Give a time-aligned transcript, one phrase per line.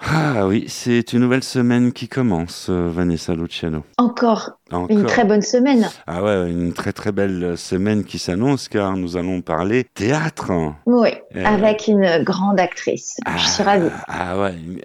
[0.00, 3.82] Ah oui, c'est une nouvelle semaine qui commence, euh, Vanessa Luciano.
[3.96, 4.86] Encore, Encore.
[4.96, 5.88] une très bonne semaine.
[6.06, 10.52] Ah ouais, une très très belle semaine qui s'annonce car nous allons parler théâtre.
[10.86, 13.16] Oui, Euh, avec une grande actrice.
[13.38, 13.88] Je suis ravie.
[14.06, 14.80] Ah ouais, une,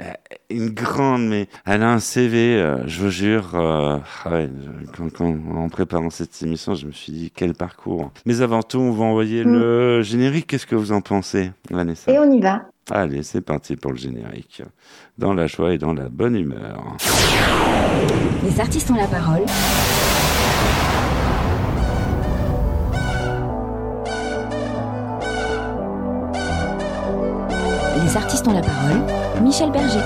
[0.64, 3.52] une grande, mais elle a un CV, euh, je vous jure.
[3.54, 4.50] euh, ah ouais,
[4.98, 8.12] quand, quand- en préparant cette émission, je me suis dit quel parcours.
[8.26, 9.54] Mais avant tout, on va envoyer Mm.
[9.54, 10.48] le générique.
[10.48, 12.12] Qu'est-ce que vous en pensez, Vanessa?
[12.12, 12.64] Et on y va.
[12.92, 14.62] Allez, c'est parti pour le générique.
[15.18, 16.98] Dans la joie et dans la bonne humeur.
[18.44, 19.46] Les artistes ont la parole.
[28.04, 29.42] Les artistes ont la parole.
[29.42, 30.00] Michel Berger.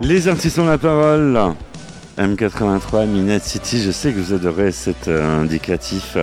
[0.00, 1.38] Les artistes ont la parole.
[2.18, 6.16] M83, Minette City, je sais que vous adorez cet euh, indicatif.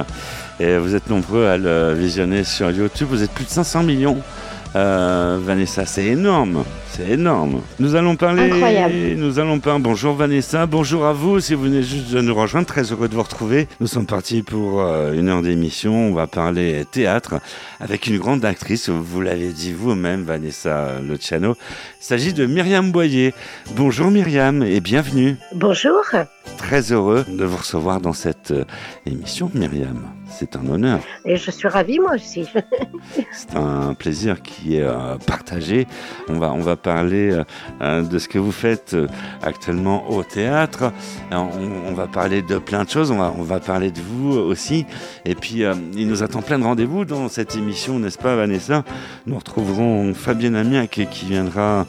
[0.61, 3.07] Et vous êtes nombreux à le visionner sur YouTube.
[3.09, 4.21] Vous êtes plus de 500 millions.
[4.75, 6.63] Euh, Vanessa, c'est énorme.
[6.91, 7.61] C'est énorme.
[7.79, 8.43] Nous allons parler.
[8.43, 8.93] Incroyable.
[9.17, 9.81] Nous allons parler.
[9.81, 10.67] Bonjour Vanessa.
[10.67, 11.39] Bonjour à vous.
[11.39, 13.67] Si vous venez juste de nous rejoindre, très heureux de vous retrouver.
[13.79, 15.95] Nous sommes partis pour euh, une heure d'émission.
[15.95, 17.41] On va parler théâtre
[17.79, 18.87] avec une grande actrice.
[18.87, 21.55] Vous l'avez dit vous-même, Vanessa Luciano.
[21.99, 23.33] Il s'agit de Myriam Boyer.
[23.75, 25.37] Bonjour Myriam et bienvenue.
[25.55, 26.03] Bonjour.
[26.57, 28.63] Très heureux de vous recevoir dans cette euh,
[29.07, 30.20] émission, Myriam.
[30.31, 30.99] C'est un honneur.
[31.25, 32.47] Et je suis ravie, moi aussi.
[33.31, 35.87] C'est un plaisir qui est euh, partagé.
[36.29, 37.43] On va, on va parler euh,
[37.81, 39.07] euh, de ce que vous faites euh,
[39.41, 40.91] actuellement au théâtre.
[41.31, 41.49] On,
[41.87, 43.11] on va parler de plein de choses.
[43.11, 44.85] On va, on va parler de vous aussi.
[45.25, 45.63] Et puis,
[45.95, 48.83] il nous attend plein de rendez-vous dans cette émission, n'est-ce pas, Vanessa?
[49.27, 51.85] Nous retrouverons Fabienne Amiac qui qui viendra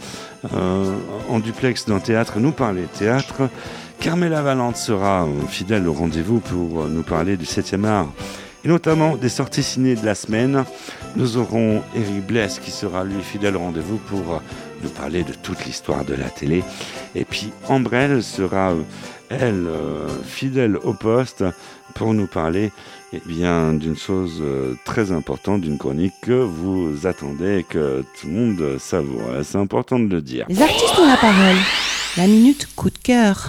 [1.28, 3.48] en duplex dans le théâtre nous parler théâtre.
[4.02, 8.08] Carmela Valente sera euh, fidèle au rendez-vous pour euh, nous parler du 7e art
[8.64, 10.64] et notamment des sorties ciné de la semaine.
[11.14, 14.38] Nous aurons Eric Bless qui sera lui fidèle au rendez-vous pour euh,
[14.82, 16.64] nous parler de toute l'histoire de la télé.
[17.14, 18.72] Et puis Ambrelle sera,
[19.28, 19.68] elle,
[20.24, 21.44] fidèle au poste
[21.94, 22.72] pour nous parler
[23.12, 24.42] eh d'une chose
[24.84, 29.22] très importante, d'une chronique que vous attendez et que tout le monde savoure.
[29.44, 30.46] C'est important de le dire?
[30.48, 31.58] Les artistes ont la parole.
[32.18, 33.48] La minute coup de cœur.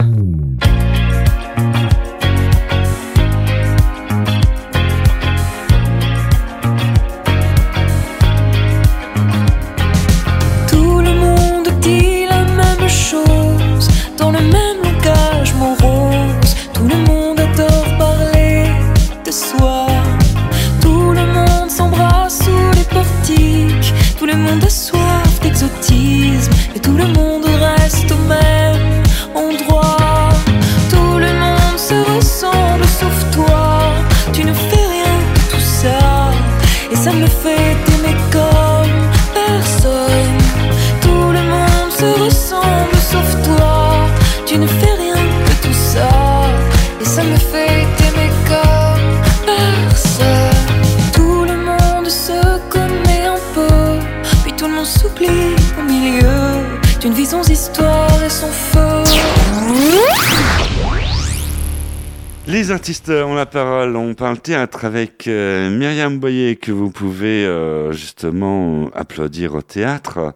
[62.63, 63.97] Les artistes ont la parole.
[63.97, 70.33] On parle théâtre avec euh, Myriam Boyer que vous pouvez euh, justement applaudir au théâtre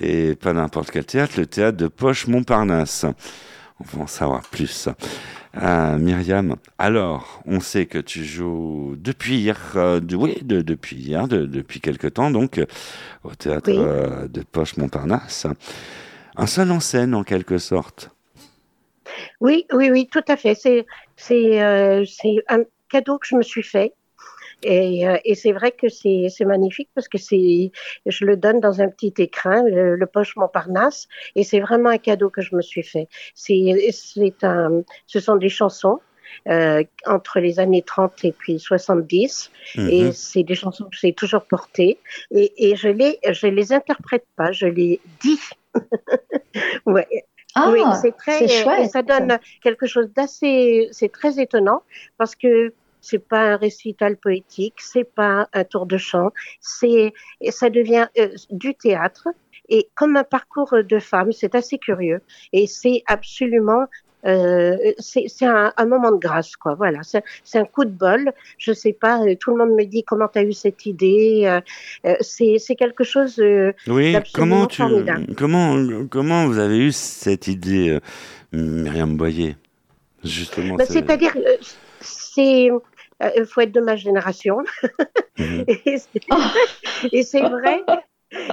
[0.00, 3.04] et pas n'importe quel théâtre, le théâtre de Poche Montparnasse.
[3.78, 4.88] On va en savoir plus.
[5.54, 10.96] Ah, Myriam, alors, on sait que tu joues depuis hier, euh, de- oui, de- depuis
[10.96, 12.64] hier, de- depuis quelque temps, donc, euh,
[13.22, 13.76] au théâtre Oui.
[13.78, 15.46] euh, de Poche Montparnasse.
[16.36, 18.12] Un seul en scène, en quelque sorte.
[19.40, 20.54] Oui, oui, oui, tout à fait.
[20.54, 20.86] C'est,
[21.16, 23.92] c'est, euh, c'est un cadeau que je me suis fait.
[24.62, 27.70] Et, euh, et c'est vrai que c'est, c'est magnifique parce que c'est,
[28.06, 31.98] je le donne dans un petit écrin, le, le poche Montparnasse, et c'est vraiment un
[31.98, 33.08] cadeau que je me suis fait.
[33.34, 36.00] C'est, c'est un, ce sont des chansons
[36.48, 40.12] euh, entre les années 30 et puis 70, et Mhm.
[40.12, 41.98] c'est des chansons que j'ai toujours portées,
[42.30, 45.38] et, et je les, je les interprète pas, je les dis.
[46.86, 47.25] ouais,
[47.58, 48.80] Ah, oui, c'est très, euh, chouette.
[48.80, 51.82] et ça donne quelque chose d'assez, c'est très étonnant
[52.18, 56.30] parce que c'est pas un récital poétique, c'est pas un tour de chant,
[56.60, 57.14] c'est,
[57.48, 59.28] ça devient euh, du théâtre
[59.70, 62.20] et comme un parcours de femme, c'est assez curieux
[62.52, 63.86] et c'est absolument
[64.26, 66.74] euh, c'est un, un moment de grâce, quoi.
[66.74, 68.32] Voilà, c'est un coup de bol.
[68.58, 71.42] Je sais pas, euh, tout le monde me dit comment tu as eu cette idée.
[71.44, 71.60] euh,
[72.06, 73.38] euh, c'est quelque chose.
[73.38, 75.34] euh, Oui, comment tu, formidable.
[75.36, 75.76] comment,
[76.10, 77.98] comment vous avez eu cette idée,
[78.52, 79.56] Myriam Boyer
[80.24, 81.36] Justement, c'est- C'est-à-dire,
[82.00, 82.70] c'est
[83.36, 84.58] il faut être de ma génération.
[85.38, 85.64] Mhm.
[85.68, 87.82] et c'est- et c'est vrai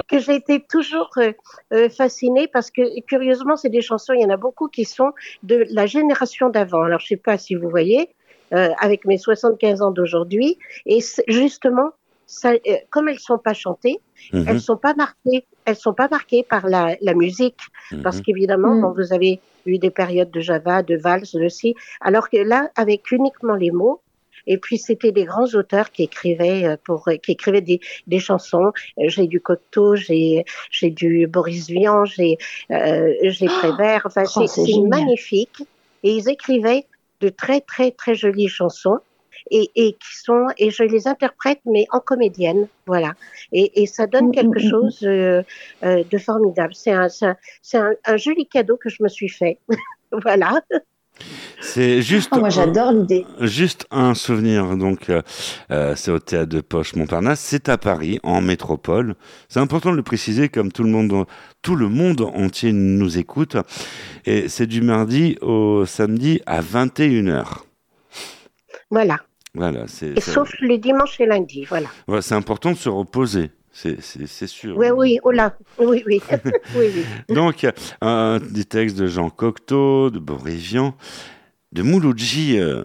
[0.07, 1.31] que j'ai été toujours euh,
[1.73, 5.11] euh, fascinée parce que curieusement, c'est des chansons, il y en a beaucoup qui sont
[5.43, 6.83] de la génération d'avant.
[6.83, 8.09] Alors, je sais pas si vous voyez,
[8.53, 11.89] euh, avec mes 75 ans d'aujourd'hui, et justement,
[12.27, 12.57] ça, euh,
[12.91, 13.97] comme elles sont pas chantées,
[14.31, 14.45] Mhm.
[14.47, 17.59] elles sont pas marquées, elles sont pas marquées par la, la musique,
[18.03, 18.23] parce Mhm.
[18.23, 18.81] qu'évidemment, Mm.
[18.81, 23.11] bon, vous avez eu des périodes de Java, de valse aussi, alors que là, avec
[23.11, 24.02] uniquement les mots,
[24.47, 28.71] et puis c'était des grands auteurs qui écrivaient euh, pour, qui écrivaient des, des chansons.
[28.99, 32.37] Euh, J'ai du Cocteau, j'ai j'ai du Boris Vian, j'ai
[32.71, 34.03] euh, j'ai Prévert.
[34.05, 35.63] Enfin, Oh, c'est magnifique.
[36.03, 36.85] Et ils écrivaient
[37.21, 38.99] de très très très jolies chansons.
[39.51, 43.13] Et, et qui sont et je les interprète mais en comédienne voilà
[43.51, 45.43] et, et ça donne Mm, quelque mm, mm, chose euh,
[45.83, 49.09] euh, de formidable c'est un c'est un, c'est un, un joli cadeau que je me
[49.09, 49.59] suis fait
[50.23, 50.61] voilà
[51.63, 52.29] C'est juste.
[52.33, 53.25] Oh, moi, j'adore l'idée.
[53.39, 55.21] Juste un souvenir, donc euh,
[55.71, 59.15] euh, c'est au théâtre de Poche Montparnasse, c'est à Paris, en métropole.
[59.47, 61.25] C'est important de le préciser, comme tout le monde,
[61.61, 63.55] tout le monde entier nous écoute.
[64.25, 67.45] Et c'est du mardi au samedi à 21h.
[68.91, 69.17] voilà
[69.55, 74.01] Voilà, c'est sauf les dimanches et lundis voilà voilà, c'est important de se reposer, c'est
[74.47, 74.75] sûr.
[74.77, 76.21] oui oui oh là oui oui
[76.75, 77.65] oui oui Donc,
[78.03, 80.95] euh, des textes de Jean Cocteau, de Boris Vian,
[81.73, 82.83] de Mouloudji euh,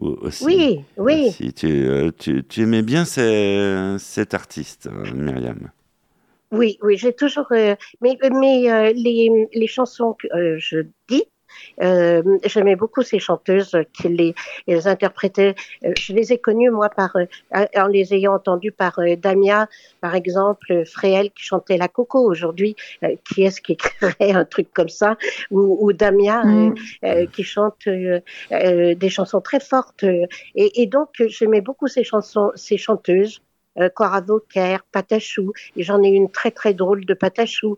[0.00, 0.44] aussi.
[0.46, 1.52] oui oui Aussi.
[1.52, 5.70] Tu, euh, tu, tu aimais bien ces- cet artiste, euh, Myriam.
[6.50, 7.46] Oui, oui, j'ai toujours.
[7.52, 11.24] euh, mais mais euh, les, les chansons que je dis,
[11.82, 14.34] euh, j'aimais beaucoup ces chanteuses qui les,
[14.66, 15.54] les interprétaient.
[15.84, 17.26] Euh, je les ai connues, moi, par, euh,
[17.76, 19.68] en les ayant entendues par euh, Damia,
[20.00, 22.20] par exemple, Fréhel qui chantait La Coco.
[22.20, 22.76] Aujourd'hui,
[23.24, 25.16] qui est-ce qui écrirait un truc comme ça
[25.50, 26.74] Ou, ou Damia euh, Mm.
[27.04, 28.20] euh, qui chante euh,
[28.52, 30.04] euh, des chansons très fortes.
[30.04, 33.40] Et, et donc, j'aimais beaucoup ces chansons, ces chanteuses.
[33.94, 37.76] Cora Vauquer, Patachou, et j'en ai une très très drôle de Patachou.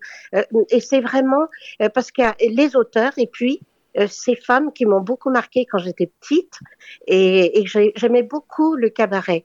[0.71, 1.47] Et c'est vraiment
[1.93, 3.61] parce qu'il y a les auteurs et puis
[4.09, 6.59] ces femmes qui m'ont beaucoup marqué quand j'étais petite
[7.07, 9.45] et, et j'ai- j'aimais beaucoup le cabaret.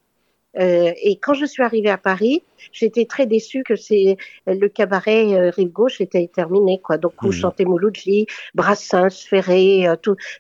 [0.58, 4.16] Euh, et quand je suis arrivée à Paris, j'étais très déçue que c'est
[4.48, 6.98] le cabaret euh, rive gauche était terminé quoi.
[6.98, 7.34] Donc où Mhm.
[7.34, 9.98] chantait Mouloudji, Brassens, Ferré, euh,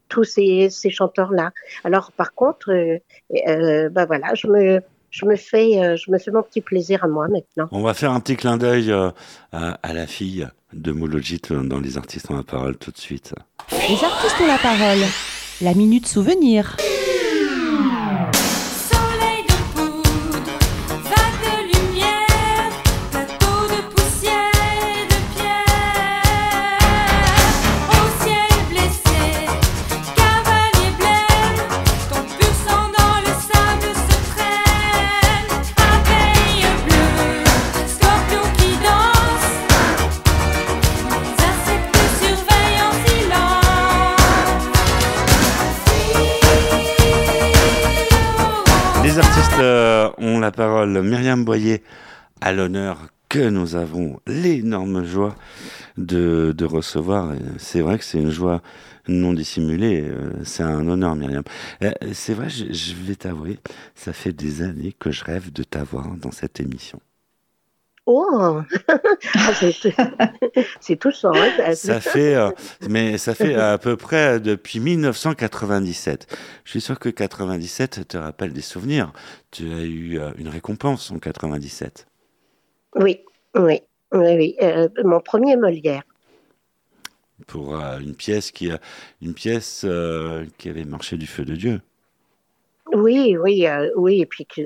[0.07, 1.51] tous ces, ces chanteurs là.
[1.83, 2.97] Alors par contre, euh,
[3.47, 4.79] euh, bah voilà, je me
[5.09, 7.67] je me fais euh, je me fais mon petit plaisir à moi maintenant.
[7.73, 9.09] On va faire un petit clin d'œil euh,
[9.51, 13.33] à, à la fille de Mouloudji dans les artistes ont la parole tout de suite.
[13.71, 14.99] Les artistes ont la parole.
[15.61, 16.75] La minute souvenir.
[50.85, 51.83] Myriam Boyer
[52.41, 55.35] à l'honneur que nous avons l'énorme joie
[55.97, 57.33] de, de recevoir.
[57.57, 58.61] C'est vrai que c'est une joie
[59.07, 60.03] non dissimulée.
[60.07, 61.43] euh, C'est un honneur, Myriam.
[61.83, 63.59] Euh, C'est vrai, je vais t'avouer,
[63.95, 66.99] ça fait des années que je rêve de t'avoir dans cette émission.
[68.07, 68.61] Oh,
[69.35, 69.51] Ah,
[70.79, 71.31] c'est touchant.
[71.59, 72.51] Hein Ça fait, euh,
[72.87, 76.27] mais ça fait à peu près depuis 1997.
[76.63, 79.11] Je suis sûr que 97 te rappelle des souvenirs.
[79.51, 82.07] Tu as eu euh, une récompense en 97.
[82.95, 83.21] Oui,
[83.55, 83.81] oui,
[84.13, 84.55] oui, oui.
[84.61, 86.03] euh, mon premier Molière.
[87.47, 88.79] pour euh, une pièce qui a
[89.21, 91.81] une pièce euh, qui avait marché du feu de Dieu.
[92.93, 94.21] Oui, oui, euh, oui.
[94.21, 94.61] Et puis, que,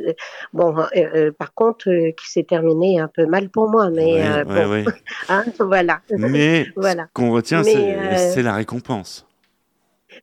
[0.54, 4.22] bon, euh, euh, par contre, euh, qui s'est terminé un peu mal pour moi, mais
[4.22, 4.86] Ouais, ouais, bon, ouais.
[5.30, 6.02] hein, voilà.
[6.12, 7.04] Mais Voilà.
[7.08, 9.26] ce qu'on retient, c'est la récompense.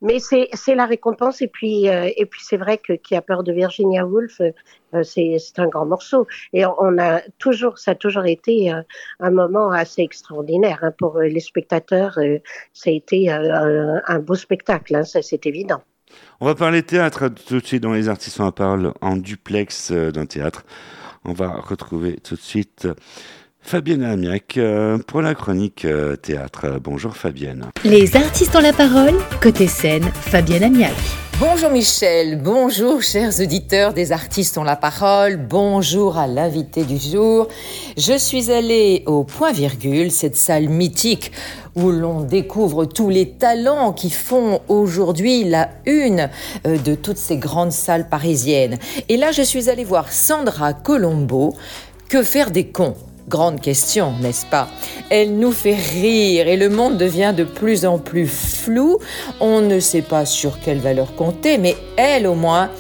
[0.03, 3.53] Mais c'est la récompense et puis et puis c'est vrai que qui a peur de
[3.53, 4.43] Virginia Woolf,
[5.05, 8.71] c'est un grand morceau et on, a toujours ça a toujours été
[9.21, 12.19] un moment assez extraordinaire hein, pour les spectateurs.
[12.75, 15.81] ça a été un, un beau spectacle, hein, ça c'est évident.
[16.41, 20.11] On va parler théâtre tout de suite dans les artistes en parole en duplex euh,
[20.11, 20.65] d'un théâtre.
[21.25, 22.95] On va retrouver tout de suite euh,
[23.61, 25.87] Fabienne Amiac euh, pour la chronique
[26.23, 26.79] théâtre.
[26.83, 27.71] Bonjour Fabienne.
[27.85, 31.26] Les artistes ont la parole, côté scène, Fabienne Amiac.
[31.39, 37.49] Bonjour Michel, bonjour chers auditeurs des artistes ont la parole, bonjour à l'invité du jour.
[37.99, 41.33] Je suis allée au Point Virgule, cette salle mythique
[41.75, 46.31] où l'on découvre tous les talents qui font aujourd'hui la une
[46.67, 48.79] euh, de toutes ces grandes salles parisiennes.
[49.11, 51.55] Et là, je suis allée voir Sandra Colombo.
[52.09, 52.97] Que faire des cons?
[53.29, 54.69] Grande question, n'est-ce pas?
[55.11, 58.99] Elle nous fait rire et le monde devient de plus en plus flou.
[59.41, 62.71] On ne sait pas sur quelle valeur compter, mais elle au moins,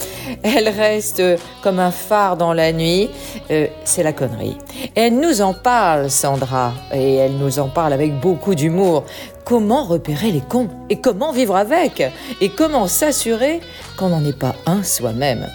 [0.45, 1.21] elle reste
[1.65, 3.11] comme un phare dans la nuit.
[3.51, 4.57] Euh, c'est la connerie.
[4.95, 9.03] Elle nous en parle, Sandra, et elle nous en parle avec beaucoup d'humour.
[9.45, 10.69] Comment repérer les cons?
[10.91, 12.05] Et comment vivre avec?
[12.41, 13.61] Et comment s'assurer
[13.97, 15.49] qu'on n'en est pas un soi-même?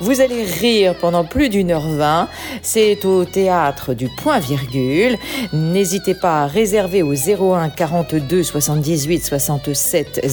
[0.00, 2.28] Vous allez rire pendant plus d'une heure vingt.
[2.62, 5.18] C'est au théâtre du Point Virgule.
[5.52, 10.26] N'hésitez pas à réserver au 01 42 78 67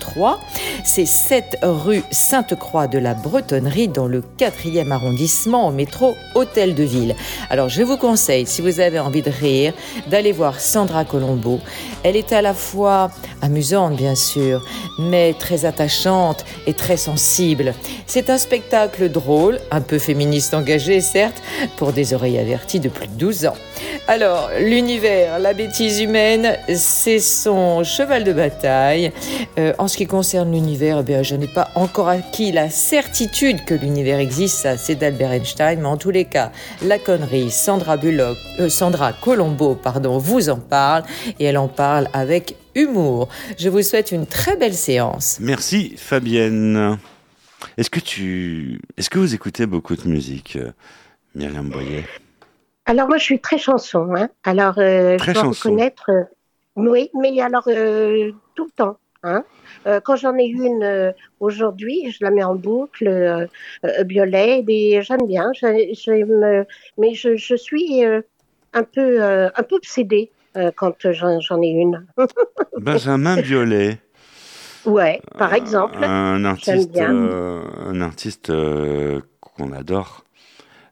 [0.00, 0.40] 03.
[0.84, 6.82] C'est 7 rue Sainte-Croix de la Bretonnerie dans le 4e arrondissement au métro Hôtel de
[6.82, 7.14] Ville.
[7.50, 9.72] Alors je vous conseille, si vous avez envie de rire,
[10.08, 11.60] d'aller voir Sandra Colombo.
[12.02, 13.10] Elle est à la fois
[13.42, 14.64] amusante bien sûr,
[14.98, 17.74] mais très attachante et très sensible.
[18.06, 21.42] C'est un spectacle drôle, un peu féministe engagé, certes,
[21.76, 23.56] pour des oreilles averties de plus de 12 ans.
[24.08, 29.12] Alors, l'univers, la bêtise humaine, c'est son cheval de bataille.
[29.58, 33.74] Euh, en ce qui concerne l'univers, eh je n'ai pas encore acquis la certitude que
[33.74, 36.52] l'univers existe, ça c'est d'Albert Einstein, mais en tous les cas,
[36.82, 41.02] la connerie, Sandra Bullock, euh, Sandra Colombo, pardon, vous en parle,
[41.38, 43.28] et elle en parle avec humour.
[43.58, 45.38] Je vous souhaite une très belle séance.
[45.40, 46.98] Merci Fabienne.
[47.76, 50.72] Est-ce que tu, est-ce que vous écoutez beaucoup de musique, euh,
[51.34, 52.04] Myriam Boyer?
[52.86, 54.14] Alors moi, je suis très chanson.
[54.16, 54.28] Hein.
[54.44, 56.10] Alors, euh, je dois reconnaître.
[56.10, 56.22] Euh,
[56.76, 58.98] oui, mais alors tout le temps.
[59.22, 59.42] Hein.
[60.04, 63.48] quand j'en ai une aujourd'hui, je la mets en boucle,
[64.04, 65.50] violet, et j'aime bien.
[65.62, 70.30] mais je, je suis un peu, un peu obsédée
[70.76, 72.06] quand j'en ai une.
[72.76, 73.98] Benjamin Violet.
[74.86, 76.02] Ouais, par exemple.
[76.02, 80.24] Un artiste, euh, un artiste euh, qu'on adore.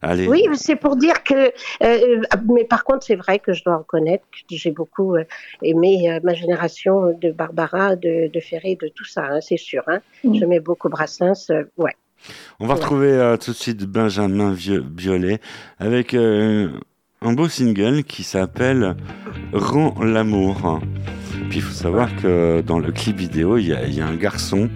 [0.03, 0.29] Allez.
[0.29, 1.53] Oui, c'est pour dire que.
[1.83, 2.21] Euh,
[2.53, 5.17] mais par contre, c'est vrai que je dois reconnaître que j'ai beaucoup
[5.63, 9.83] aimé ma génération de Barbara, de, de Ferré, de tout ça, hein, c'est sûr.
[9.87, 10.01] Hein.
[10.23, 10.35] Mm.
[10.35, 11.97] Je mets beaucoup Brassens, ouais.
[12.61, 15.41] On va retrouver tout de suite Benjamin Violet
[15.79, 18.97] avec un beau single qui s'appelle
[19.55, 20.81] Rends l'amour.
[21.49, 24.69] Puis il faut savoir que dans le clip vidéo, il y, a, un garçon,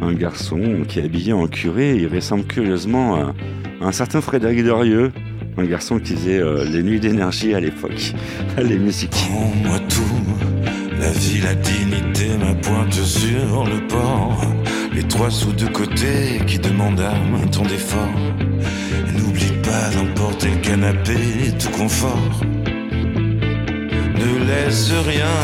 [0.00, 1.96] un garçon qui est habillé en curé.
[1.96, 3.34] Il ressemble curieusement à,
[3.80, 5.12] un certain Frédéric Dorieux,
[5.56, 8.12] un garçon qui faisait euh, les nuits d'énergie à l'époque.
[8.62, 9.10] les musiques.
[9.10, 14.40] Prends-moi tout, la vie, la dignité, ma pointe sur le port.
[14.94, 18.08] Les trois sous de côté qui demandent un ton d'effort.
[19.16, 21.16] N'oublie pas d'emporter le canapé,
[21.58, 22.42] tout confort
[24.22, 25.38] ne laisse rien.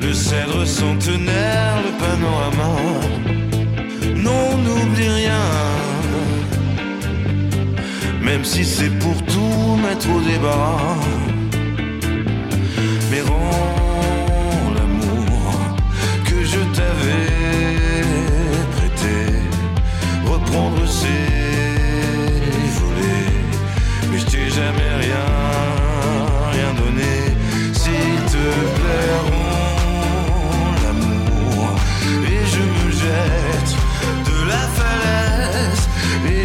[0.00, 2.74] Le cèdre centenaire, le panorama.
[4.26, 5.46] Non, n'oublie rien.
[8.22, 10.78] Même si c'est pour tout mettre au débat.
[13.10, 15.52] Mais rends l'amour
[16.28, 18.02] que je t'avais
[18.76, 19.16] prêté.
[20.32, 21.43] Reprendre ses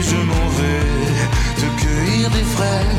[0.09, 2.98] je m'en vais te cueillir des fraises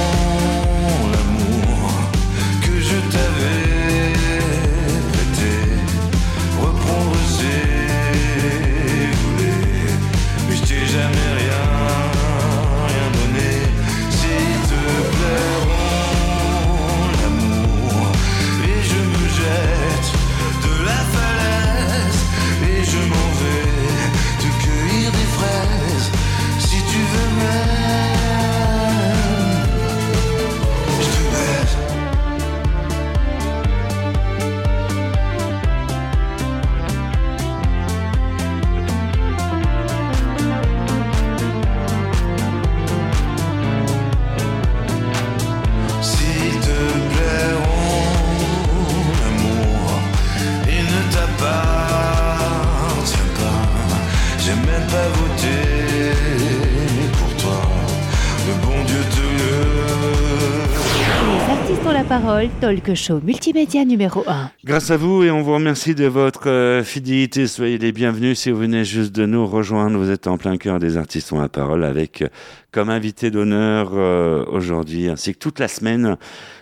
[62.61, 64.51] talk show multimédia numéro 1.
[64.63, 67.47] Grâce à vous et on vous remercie de votre euh, fidélité.
[67.47, 69.97] Soyez les bienvenus si vous venez juste de nous rejoindre.
[69.97, 72.27] Vous êtes en plein cœur des artistes ont la parole avec euh,
[72.71, 76.17] comme invité d'honneur euh, aujourd'hui ainsi que toute la semaine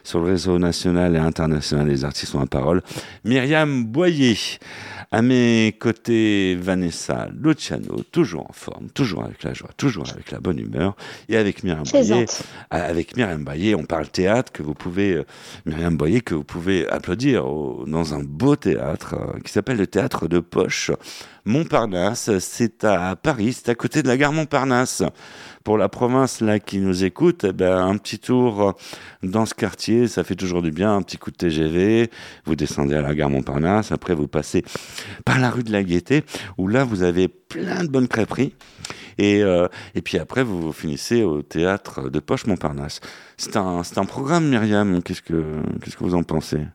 [0.05, 2.81] sur le réseau national et international des artistes ont la parole,
[3.25, 4.37] Myriam Boyer.
[5.11, 10.39] À mes côtés, Vanessa Luciano, toujours en forme, toujours avec la joie, toujours avec la
[10.39, 10.95] bonne humeur.
[11.29, 12.25] Et avec Myriam Boyer,
[12.69, 15.23] avec Myriam Boyer, on parle théâtre que vous pouvez, euh,
[15.65, 19.87] Myriam Boyer, que vous pouvez applaudir au- dans un beau théâtre euh, qui s'appelle le
[19.87, 20.91] Théâtre de Poche.
[21.45, 25.01] Montparnasse, c'est à Paris, c'est à côté de la gare Montparnasse.
[25.69, 28.71] Pour la province là qui nous écoute, eh ben, un petit tour euh,
[29.21, 30.95] dans ce quartier, ça fait toujours du bien.
[30.95, 32.09] Un petit coup de TGV,
[32.45, 34.65] vous descendez à la gare Montparnasse, après vous passez
[35.25, 36.23] par la rue de la Gaîté,
[36.57, 38.55] où là vous avez plein de bonnes crêperies.
[39.19, 42.99] Et, euh, et puis après, vous, vous finissez au théâtre de Poche Montparnasse.
[43.37, 45.03] C'est un, c'est un programme, Myriam.
[45.03, 46.65] Qu'est-ce que, qu'est-ce que vous en pensez?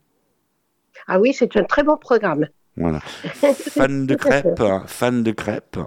[1.08, 2.46] Ah oui, c'est un très bon programme.
[2.76, 3.00] Voilà.
[3.00, 5.80] Fan de crêpes, fan de crêpes.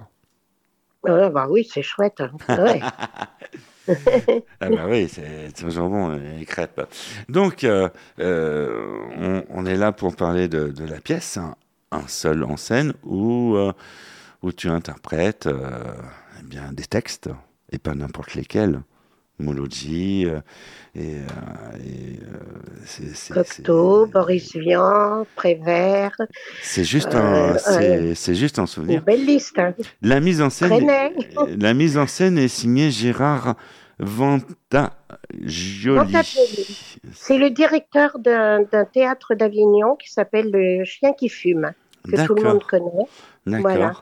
[1.16, 2.22] Ah bah oui, c'est chouette.
[4.60, 6.82] Ah bah oui, c'est toujours bon, les crêpes.
[7.30, 11.56] Donc, euh, euh, on, est là pour parler de, la pièce, hein,
[11.92, 13.72] un seul en scène, où, euh,
[14.42, 15.80] où tu interprètes euh,
[16.40, 17.30] eh bien, des textes,
[17.72, 18.82] et pas n'importe lesquels.
[19.40, 20.40] Mouloudji, euh,
[20.96, 22.40] et, euh, et, euh,
[22.86, 26.16] c'est- c'est- Cocteau, c'est- Boris Vian, Prévert.
[26.64, 29.04] C'est juste, Euh, un, c'est- c'est juste un Une souvenir.
[29.04, 29.60] belle liste.
[29.60, 29.74] hein.
[30.02, 31.14] La mise en scène, René.
[31.60, 33.56] la mise en scène est signée Gérard
[34.00, 35.98] Vantagioli.
[35.98, 36.98] Vantagioli.
[37.14, 41.72] C'est le directeur d'un d'un théâtre d'Avignon qui s'appelle Le Chien qui fume,
[42.04, 43.06] que tout le monde connaît.
[43.46, 43.62] d'accord.
[43.62, 43.94] Voilà.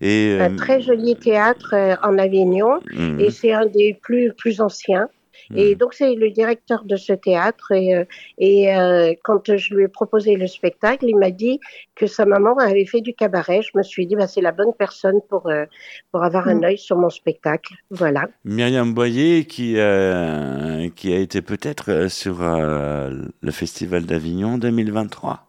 [0.00, 4.32] Et Un euh, très joli théâtre euh, en Avignon mhm, et c'est un des plus,
[4.32, 5.08] plus anciens.
[5.54, 5.78] Et mhm.
[5.78, 8.04] donc c'est le directeur de ce théâtre et, euh,
[8.38, 11.60] et euh, quand je lui ai proposé le spectacle, il m'a dit
[11.94, 13.60] que sa maman avait fait du cabaret.
[13.62, 15.66] Je me suis dit bah c'est la bonne personne pour euh,
[16.12, 16.64] pour avoir un Mm.
[16.64, 17.74] œil sur mon spectacle.
[17.90, 18.26] Voilà.
[18.44, 25.46] Myriam Boyer qui, euh, qui a été peut-être euh, sur euh, le Festival d'Avignon 2023.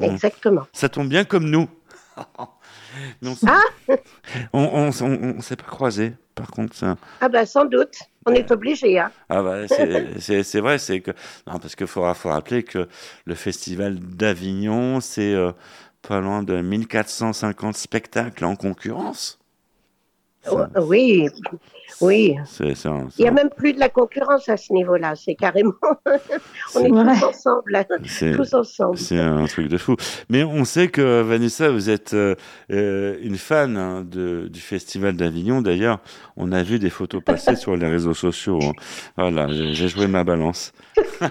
[0.00, 0.66] Exactement.
[0.72, 1.68] Ça tombe bien comme nous.
[3.22, 3.62] Mais on Ah
[4.52, 6.74] on, on s'est pas croisés, par contre.
[6.76, 6.96] ça.
[7.20, 7.94] Ah bah sans doute.
[8.26, 8.98] On est obligé.
[8.98, 9.10] Hein.
[9.28, 11.10] Ah bah, c'est- vrai, c'est que
[11.46, 12.88] non, parce qu'il faudra faut rappeler que
[13.24, 15.52] le festival d'Avignon, c'est euh,
[16.06, 19.38] pas loin de 1450 spectacles en concurrence.
[20.44, 21.28] Ça, Oui,
[22.00, 22.34] oui.
[22.46, 25.14] c'est Il c'est y a même plus de la concurrence à ce niveau-là.
[25.14, 25.72] C'est carrément.
[26.74, 27.14] on est vrai.
[27.14, 27.86] tous ensemble.
[28.06, 28.98] c'est- Tous ensemble.
[28.98, 29.96] C'est un truc de fou.
[30.28, 32.34] Mais on sait que Vanessa, vous êtes euh,
[32.72, 35.62] euh, une fan hein, de, du Festival d'Avignon.
[35.62, 36.00] D'ailleurs,
[36.36, 38.58] on a vu des photos passer sur les réseaux sociaux.
[38.62, 38.72] hein.
[39.16, 40.72] Voilà, j'ai joué ma balance.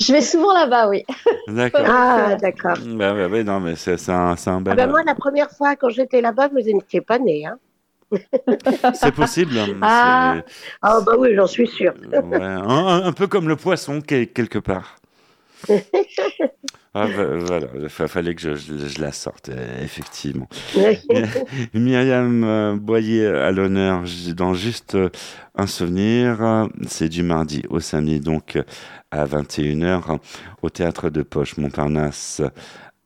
[0.00, 1.04] Je vais souvent là-bas, oui.
[1.48, 1.86] D'accord.
[1.88, 2.76] Ah d'accord.
[2.84, 4.76] Bah, ouais, ouais, non, mais c'est un, c'est un Ah bel.
[4.76, 7.46] ben moi, la première fois quand j'étais là-bas, vous n'étiez pas né.
[7.46, 7.58] Hein.
[8.94, 9.56] C'est possible.
[9.58, 10.34] hein, Ah.
[10.82, 11.94] Ah bah oui, j'en suis sûre.
[12.12, 14.96] Ouais, un, peu comme le poisson, quel- quelque part.
[16.94, 20.46] Ah, va- voilà, il fallait que je, je- je la sorte, euh, effectivement.
[21.74, 24.04] Myriam euh, Boyer à l'honneur
[24.36, 25.08] dans juste euh,
[25.54, 26.68] un souvenir.
[26.86, 28.58] C'est du mardi au samedi, donc
[29.10, 30.18] à 21h,
[30.60, 32.42] au théâtre de Poche Montparnasse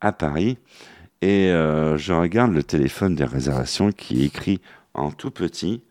[0.01, 0.59] à Paris.
[1.23, 4.61] Et euh, je regarde le téléphone des réservations qui est écrit
[4.95, 5.83] en tout petit,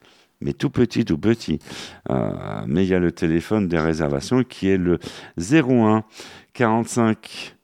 [0.42, 1.60] mais tout petit, tout petit.
[2.10, 2.32] Euh,
[2.68, 5.00] mais il y a le téléphone des réservations qui est le
[5.38, 6.04] 01
[6.54, 7.55] 45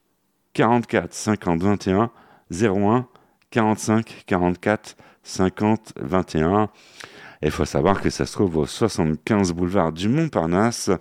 [0.53, 2.09] 44 50 21
[2.51, 3.07] 01
[3.51, 6.63] 45 44 50 21.
[7.43, 10.91] Et il faut savoir que ça se trouve au 75 boulevard du Montparnasse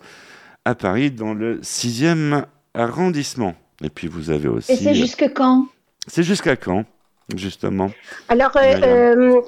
[0.64, 3.54] à Paris dans le 6e arrondissement.
[3.82, 4.72] Et puis vous avez aussi...
[4.72, 5.66] Et c'est jusque quand?
[6.06, 6.84] C'est jusqu'à quand,
[7.34, 7.90] justement?
[8.28, 9.40] Alors, euh,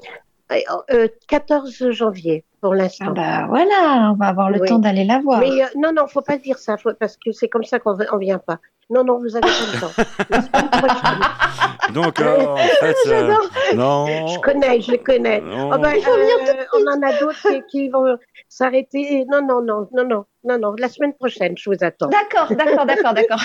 [0.53, 0.63] euh,
[0.93, 3.07] euh, 14 janvier pour l'instant.
[3.09, 4.69] Ah bah voilà, on va avoir le Oui.
[4.69, 5.41] temps d'aller la voir.
[5.41, 7.97] Mais euh, non, non, faut pas dire ça, faut- parce que c'est comme ça qu'on
[7.97, 8.59] ne vient pas.
[8.91, 9.93] Non, non, vous avez pas le temps.
[10.29, 11.95] La semaine prochaine.
[11.95, 12.97] Donc, euh, en fait...
[13.09, 13.35] euh,
[13.75, 15.41] non Je connais, je connais.
[15.41, 15.71] non.
[15.73, 18.17] Oh, ben, euh, on en a d'autres qui, qui vont
[18.49, 19.25] s'arrêter.
[19.31, 20.75] Non, non, non, non, non, non, non.
[20.79, 22.09] La semaine prochaine, je vous attends.
[22.09, 23.41] D'accord, d'accord, d'accord, d'accord.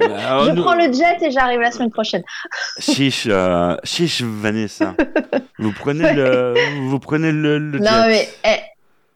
[0.00, 2.22] Alors, Je nous- prends le jet et j'arrive la semaine prochaine.
[2.78, 4.94] Chiche, euh, chiche Vanessa.
[5.58, 6.54] vous prenez le,
[6.88, 8.08] vous prenez le, le Non jet.
[8.08, 8.60] mais elle,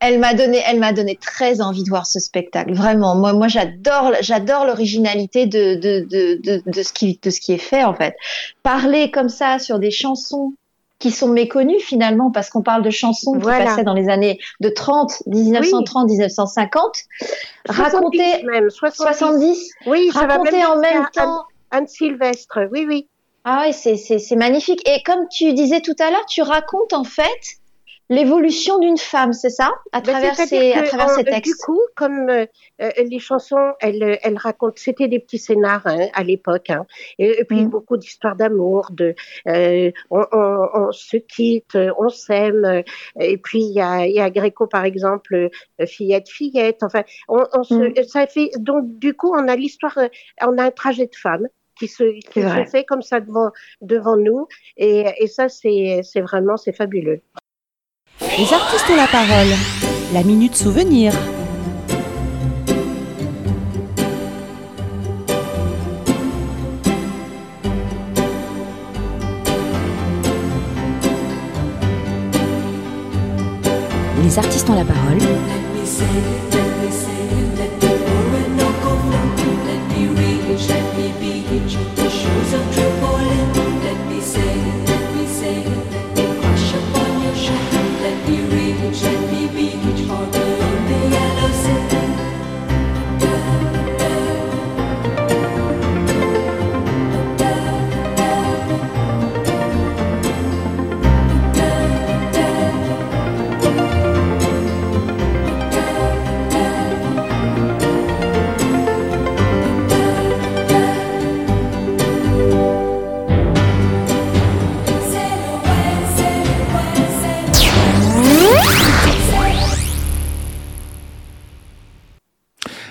[0.02, 2.74] elle m'a donné, elle m'a donné très envie de voir ce spectacle.
[2.74, 7.40] Vraiment, moi, moi, j'adore, j'adore l'originalité de de, de, de de ce qui de ce
[7.40, 8.14] qui est fait en fait.
[8.62, 10.52] Parler comme ça sur des chansons
[10.98, 13.58] qui sont méconnues finalement parce qu'on parle de chansons Voilà.
[13.60, 16.80] qui passaient dans les années de 30, 1930, 1950,
[17.68, 19.18] racontées 70 même, 70.
[19.18, 21.44] 70, Oui, ça va racontées même en même temps.
[21.72, 23.08] Anne, Sylvestre, oui, oui.
[23.44, 24.88] Ah oui, c'est, c'est, c'est magnifique.
[24.88, 27.58] Et comme tu disais tout à l'heure, tu racontes en fait
[28.16, 29.70] l'évolution d'une femme, c'est ça?
[29.92, 31.64] À Ben, travers, ces, à travers en- ces Du textes.
[31.64, 32.46] coup, comme euh,
[32.80, 36.84] euh, les chansons, elles, elles racontent, c'était des petits scénars hein, à l'époque, hein.
[37.18, 37.70] et, et puis Mm.
[37.70, 39.14] beaucoup d'histoires d'amour, de
[39.48, 42.82] euh, on, on- on se quitte, on s'aime, euh,
[43.20, 47.42] et puis il y a, y a Gréco par exemple, euh, fillette, fillette, enfin, on,
[47.54, 48.04] on se, Mm.
[48.04, 50.08] ça fait donc du coup on a l'histoire, euh,
[50.42, 51.46] on a un trajet de femme
[51.78, 54.46] qui se qui se fait comme ça devant devant nous,
[54.76, 57.22] et, et ça c'est vraiment c'est fabuleux.
[58.38, 59.54] Les artistes ont la parole.
[60.14, 61.12] La minute souvenir.
[74.24, 76.51] Les artistes ont la parole.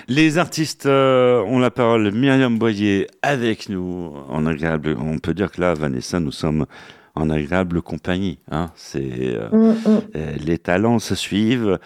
[0.08, 2.10] Les artistes euh, ont la parole.
[2.12, 4.96] Myriam Boyer avec nous en agréable.
[4.98, 6.66] On peut dire que là, Vanessa, nous sommes
[7.14, 8.38] en agréable compagnie.
[8.50, 8.70] Hein.
[8.74, 10.00] C'est euh, Mm, mm.
[10.16, 11.78] euh, les talents se suivent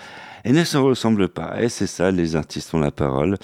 [0.47, 1.61] et ne se ressemblent pas.
[1.61, 3.37] Et c'est ça, les artistes ont la parole.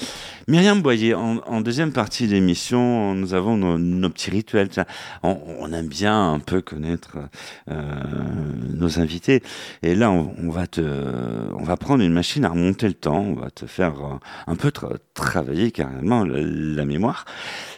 [0.46, 4.68] Myriam Boyer, en, deuxième partie de l'émission, nous avons nos, petits rituels.
[5.24, 7.18] On, aime bien un peu connaître
[7.68, 7.74] euh,
[8.72, 9.42] nos invités.
[9.82, 10.80] Et là, on, va te,
[11.54, 13.20] on va prendre une machine à remonter le temps.
[13.20, 13.94] On va te faire
[14.46, 17.24] un peu tra- travailler carrément la, la mémoire.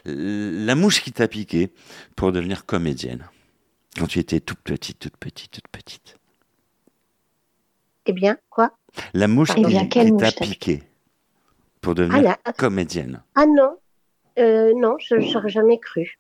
[0.04, 1.72] La mouche qui t'a piqué
[2.14, 3.26] pour devenir comédienne.
[3.98, 6.18] Quand tu étais toute petite, toute petite, toute petite.
[8.04, 8.76] Eh bien, quoi?
[9.12, 10.82] La mouche Eh qui, t'a piqué
[11.80, 13.22] pour Ah, devenir là, comédienne.
[13.34, 13.76] Ah non,
[14.38, 16.18] euh, non, je j'aurais jamais cru.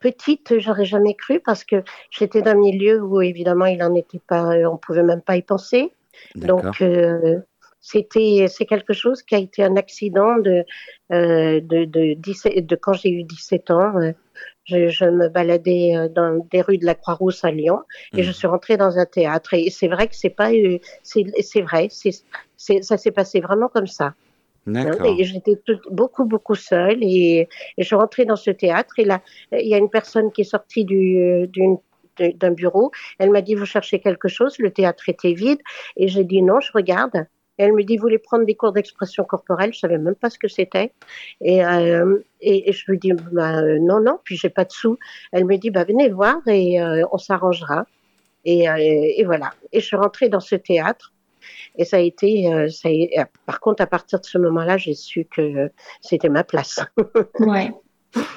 [0.00, 4.54] Petite, j'aurais jamais cru parce que j'étais d'un milieu où évidemment il en était pas,
[4.54, 5.92] euh, on pouvait même pas y penser.
[6.34, 7.38] Donc euh,
[7.80, 10.64] c'était c'est quelque chose qui a été un accident de
[11.12, 13.92] euh, de, de, 17 de quand j'ai eu 17 ans.
[14.64, 17.80] Je, je me baladais euh, dans des rues de la Croix-Rousse à Lyon
[18.16, 18.24] et Mhm.
[18.24, 20.50] je suis rentrée dans un théâtre et c'est vrai que c'est pas
[21.02, 22.12] c'est c'est vrai c'est
[22.82, 24.14] ça s'est passé vraiment comme ça.
[24.84, 25.56] Hein, j'étais
[25.90, 27.48] beaucoup, beaucoup seule et,
[27.78, 29.22] et je rentrée dans ce théâtre et là,
[29.52, 31.48] il y a une personne qui est sortie du,
[32.18, 32.90] d'un bureau.
[33.18, 34.58] Elle m'a dit, vous cherchez quelque chose?
[34.58, 35.60] Le théâtre était vide
[35.96, 37.26] et j'ai dit non, je regarde.
[37.62, 39.72] Et elle me dit, vous voulez prendre des cours d'expression corporelle?
[39.72, 40.92] Je savais même pas ce que c'était.
[41.40, 44.72] Et, euh, et, et je lui dis, bah, euh, non, non, puis j'ai pas de
[44.72, 44.98] sous.
[45.30, 47.86] Elle me dit, bah, venez voir et euh, on s'arrangera.
[48.44, 49.52] Et, euh, et voilà.
[49.70, 51.12] Et je suis rentrée dans ce théâtre.
[51.76, 55.24] Et ça a été, ça a- par contre, à partir de ce moment-là, j'ai su
[55.24, 55.70] que
[56.00, 56.80] c'était ma place.
[57.38, 57.70] Ouais.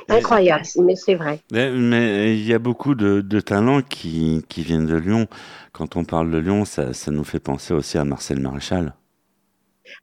[0.08, 1.40] Incroyable, mais c'est vrai.
[1.52, 5.28] Mais mais il y a beaucoup de, de talents qui, qui viennent de Lyon.
[5.74, 8.94] Quand on parle de Lyon, ça, ça nous fait penser aussi à Marcel Maréchal.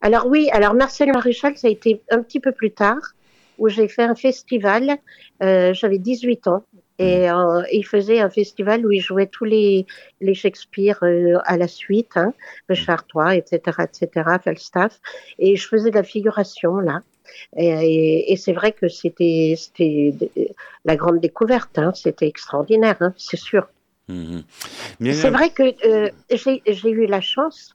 [0.00, 3.00] Alors oui, alors Marcel Maréchal, ça a été un petit peu plus tard,
[3.58, 4.98] où j'ai fait un festival.
[5.42, 6.64] Euh, J'avais 18 ans.
[6.98, 9.86] Et euh, il faisait un festival où il jouait tous les,
[10.20, 12.32] les Shakespeare euh, à la suite, hein,
[12.68, 15.00] Richard III, etc., etc., Falstaff.
[15.40, 17.02] Et je faisais de la figuration là.
[17.56, 19.56] Et, et, et c'est vrai que c'était
[20.84, 21.76] la grande découverte.
[21.78, 23.68] Hein, c'était extraordinaire, hein, c'est sûr.
[24.08, 24.44] Mhm.
[25.00, 25.64] C'est vrai que
[26.28, 27.74] j'ai eu la chance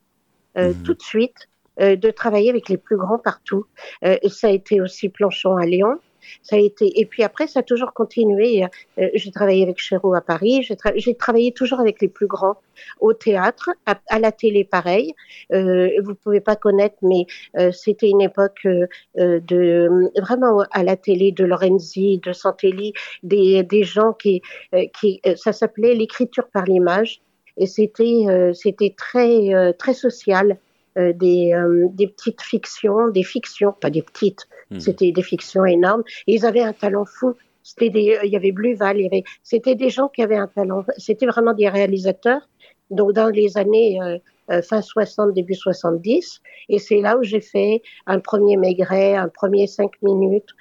[0.58, 0.84] Mhm.
[0.84, 3.66] tout de suite de travailler avec les plus grands partout.
[4.04, 6.00] Euh, ça a été aussi Planchon à Lyon.
[6.44, 8.64] Ça a été et puis après ça a toujours continué.
[9.00, 10.62] Euh, j'ai travaillé avec Chéreau à Paris.
[10.62, 12.58] J'ai tra- j'ai travaillé toujours avec les plus grands
[13.00, 15.14] au théâtre, à, à la télé pareil.
[15.54, 18.88] Euh, vous pouvez pas connaître, mais euh, c'était une époque euh,
[19.20, 22.92] euh, de vraiment à la télé de Lorenzi, de Santelli,
[23.24, 24.42] des des gens qui
[24.74, 27.22] euh, qui euh, ça s'appelait l'écriture par l'image
[27.56, 30.58] et c'était euh, c'était très euh, très social
[30.98, 34.80] euh, des euh, des petites fictions des fictions pas des petites Mhm.
[34.80, 38.54] c'était des fictions énormes et ils avaient un talent fou C'était des, il y avait
[38.54, 40.86] Bluval, il y avait, c'était des gens qui avaient un talent.
[40.98, 42.44] C'était vraiment des réalisateurs.
[42.90, 44.18] Donc dans les années euh,
[44.52, 49.28] euh, fin 60, début 70, et c'est là où j'ai fait un premier Maigret, un
[49.28, 50.52] premier cinq minutes,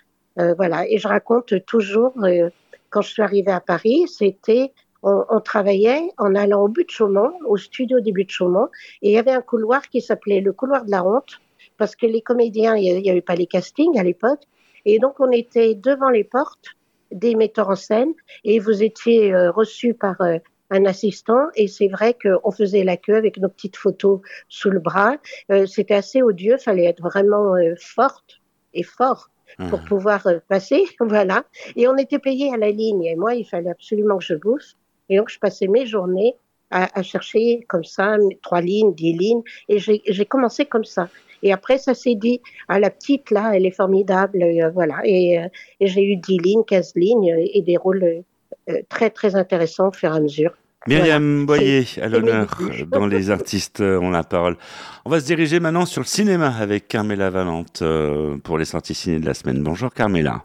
[0.41, 0.89] euh, voilà.
[0.91, 2.51] Et je raconte toujours euh,
[2.91, 4.73] quand je suis arrivée à Paris, c'était
[5.07, 8.69] on, on, travaillait en allant au but de Chaumont, au studio du but de Chaumont,
[9.03, 11.41] et il y avait un couloir qui s'appelait le couloir de la honte,
[11.79, 14.43] parce que les comédiens, il n'y avait pas les castings à l'époque,
[14.85, 16.71] et donc on était devant les portes
[17.13, 18.13] des metteurs en scène,
[18.45, 20.39] et vous étiez euh, reçus par euh,
[20.71, 24.81] un assistant, et c'est vrai qu'on faisait la queue avec nos petites photos sous le
[24.81, 25.17] bras.
[25.53, 28.41] Euh, C'était assez odieux, fallait être vraiment euh, forte
[28.75, 29.31] et fort
[29.69, 29.85] pour Mmh.
[29.85, 31.45] pouvoir euh, passer, voilà.
[31.77, 33.05] Et on était payé à la ligne.
[33.05, 34.75] Et moi, il fallait absolument que je bouffe.
[35.09, 36.35] Et donc, je passais mes journées
[36.71, 39.43] à, à chercher comme ça trois lignes, dix lignes.
[39.69, 41.09] Et j'ai commencé comme ça.
[41.43, 45.01] Et après, ça s'est dit, ah, la petite, là, elle est formidable, euh, voilà.
[45.05, 45.49] Et, euh,
[45.81, 48.25] et j'ai eu dix lignes, quinze lignes et des rôles
[48.69, 50.53] euh, très, très intéressants au fur et à mesure.
[50.87, 52.47] Myriam Boyer à l'honneur
[52.89, 54.57] dans Les artistes ont la parole.
[55.05, 58.95] On va se diriger maintenant sur le cinéma avec Carmela Valente euh, pour les sorties
[58.95, 59.63] ciné de la semaine.
[59.63, 60.41] Bonjour Carmela.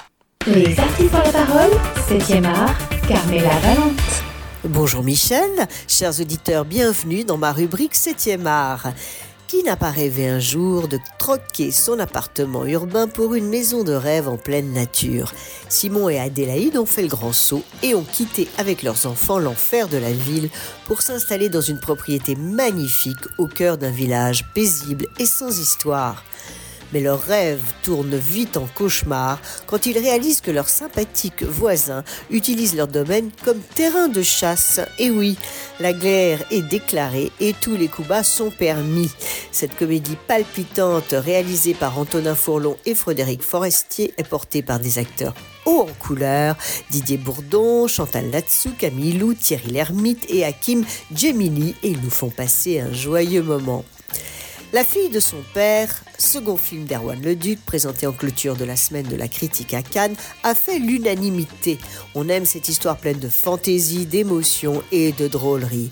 [0.47, 4.30] Les artistes ont la parole, 7e art, Carmela Valente.
[4.63, 8.93] Bonjour Michel, chers auditeurs, bienvenue dans ma rubrique 7e art.
[9.47, 13.91] Qui n'a pas rêvé un jour de troquer son appartement urbain pour une maison de
[13.91, 15.33] rêve en pleine nature?
[15.67, 19.87] Simon et Adélaïde ont fait le grand saut et ont quitté avec leurs enfants l'enfer
[19.87, 20.51] de la ville
[20.85, 26.23] pour s'installer dans une propriété magnifique au cœur d'un village paisible et sans histoire.
[26.93, 32.75] Mais leur rêve tourne vite en cauchemar quand ils réalisent que leurs sympathiques voisins utilisent
[32.75, 34.79] leur domaine comme terrain de chasse.
[34.99, 35.37] Et oui,
[35.79, 39.11] la guerre est déclarée et tous les coups bas sont permis.
[39.51, 45.33] Cette comédie palpitante réalisée par Antonin Fourlon et Frédéric Forestier est portée par des acteurs
[45.65, 46.55] haut en couleur,
[46.89, 52.29] Didier Bourdon, Chantal Latsou, Camille Lou, Thierry Lhermitte et Hakim Djemili et ils nous font
[52.29, 53.85] passer un joyeux moment.
[54.73, 59.05] La fille de son père, second film d'Erwan Leduc, présenté en clôture de la semaine
[59.05, 61.77] de la critique à Cannes, a fait l'unanimité.
[62.15, 65.91] On aime cette histoire pleine de fantaisie, d'émotion et de drôlerie.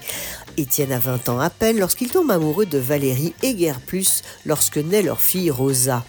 [0.56, 4.78] Étienne a 20 ans à peine lorsqu'il tombe amoureux de Valérie et guère plus lorsque
[4.78, 6.06] naît leur fille Rosa.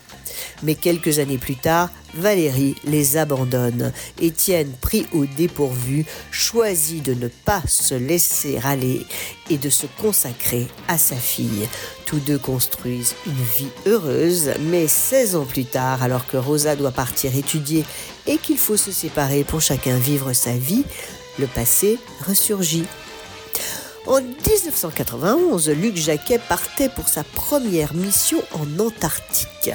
[0.63, 3.93] Mais quelques années plus tard, Valérie les abandonne.
[4.21, 9.07] Étienne, pris au dépourvu, choisit de ne pas se laisser aller
[9.49, 11.69] et de se consacrer à sa fille.
[12.07, 16.91] Tous deux construisent une vie heureuse, mais 16 ans plus tard, alors que Rosa doit
[16.91, 17.85] partir étudier
[18.27, 20.85] et qu'il faut se séparer pour chacun vivre sa vie,
[21.39, 22.85] le passé ressurgit.
[24.07, 29.71] En 1991, Luc Jacquet partait pour sa première mission en Antarctique.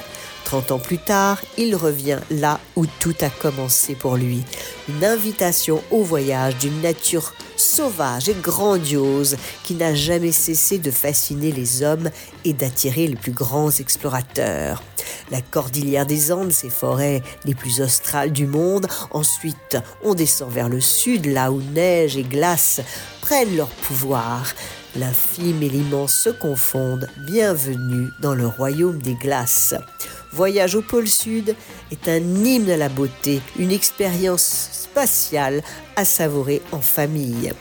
[0.45, 4.43] 30 ans plus tard, il revient là où tout a commencé pour lui.
[4.88, 11.51] Une invitation au voyage d'une nature sauvage et grandiose qui n'a jamais cessé de fasciner
[11.51, 12.10] les hommes
[12.45, 14.84] et d'attirer les plus grands explorateurs.
[15.31, 18.88] La cordillère des Andes, ses forêts les plus australes du monde.
[19.12, 22.81] Ensuite, on descend vers le sud, là où neige et glace
[23.21, 24.53] prennent leur pouvoir.
[24.95, 27.10] L'infime et l'immense se confondent.
[27.25, 29.73] Bienvenue dans le royaume des glaces.
[30.36, 31.56] Voyage au pôle Sud
[31.91, 35.63] est un hymne à la beauté, une expérience spatiale
[35.95, 37.54] à savourer en famille.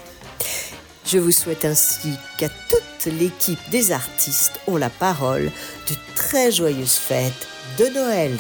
[1.06, 5.52] Je vous souhaite ainsi qu'à toute l'équipe des artistes ont la parole
[5.88, 7.46] de très joyeuses fêtes
[7.78, 8.36] de Noël.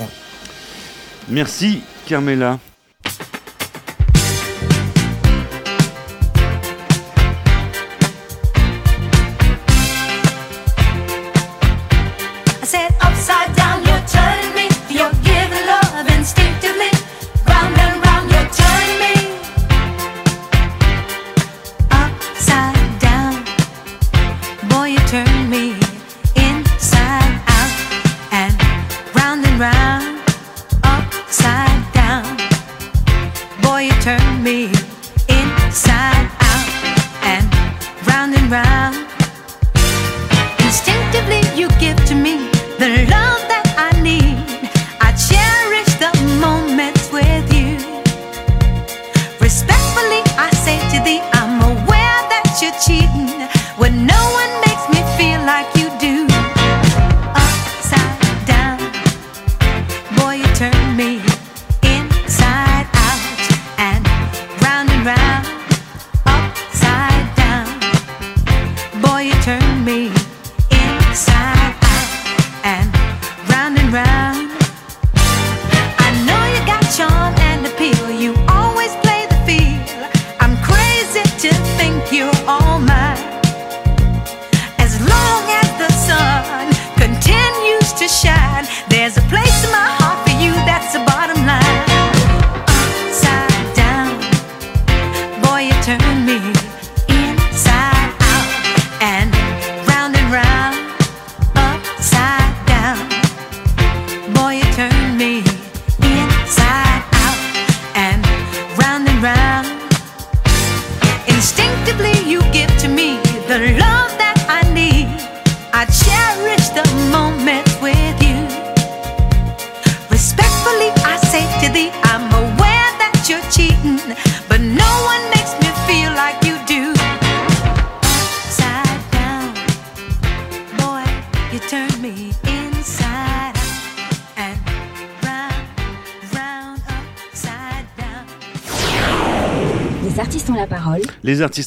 [1.28, 2.58] Merci Carmela.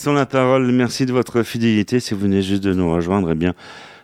[0.05, 0.69] Ont la parole.
[0.73, 2.01] Merci de votre fidélité.
[2.01, 3.53] Si vous venez juste de nous rejoindre, eh bien,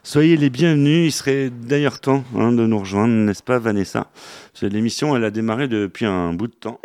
[0.01, 1.07] soyez les bienvenus.
[1.07, 4.07] Il serait d'ailleurs temps hein, de nous rejoindre, n'est-ce pas, Vanessa?
[4.61, 6.79] L'émission, elle a démarré depuis un bout de temps.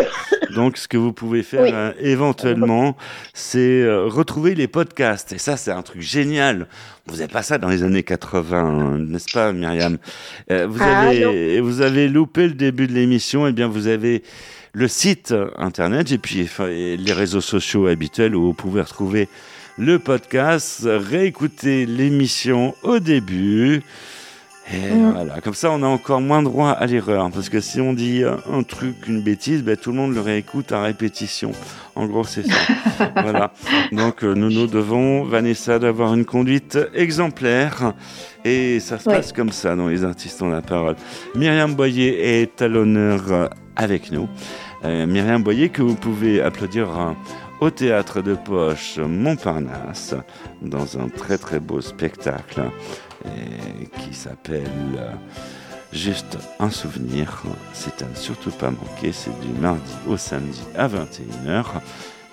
[0.57, 1.71] Donc, ce que vous pouvez faire Oui.
[1.73, 2.97] euh, éventuellement,
[3.35, 5.33] c'est euh, retrouver les podcasts.
[5.33, 6.67] Et ça, c'est un truc génial.
[7.07, 9.99] Vous n'avez pas ça dans les années 80, hein, n'est-ce pas, Myriam?
[10.51, 13.47] Euh, vous, Ah, avez, vous avez loupé le début de l'émission.
[13.47, 14.25] Eh bien, vous avez
[14.73, 19.29] le site internet et puis les réseaux sociaux habituels où vous pouvez retrouver
[19.79, 23.83] le podcast, réécouter l'émission au début.
[24.73, 25.13] Et Mm.
[25.13, 27.31] voilà, comme ça on a encore moins droit à l'erreur.
[27.33, 30.21] Parce que si on dit euh, un truc, une bêtise, ben, tout le monde le
[30.21, 31.53] réécoute à répétition.
[31.95, 32.55] En gros, c'est ça.
[33.23, 33.53] voilà.
[33.93, 37.95] Donc euh, nous nous devons, Vanessa, d'avoir une conduite exemplaire.
[38.45, 39.17] Et ça se Ouais.
[39.17, 40.97] passe comme ça dans Les Artistes ont la parole.
[41.35, 44.29] Myriam Boyer est à l'honneur euh, avec nous.
[44.85, 46.89] Euh, Myriam Boyer que vous pouvez applaudir
[47.61, 50.15] au théâtre de poche Montparnasse
[50.63, 52.63] dans un très très beau spectacle
[53.99, 55.13] qui s'appelle euh,
[55.93, 57.43] Juste un souvenir.
[57.73, 59.11] C'est à ne surtout pas manquer.
[59.13, 61.65] C'est du mardi au samedi à 21h.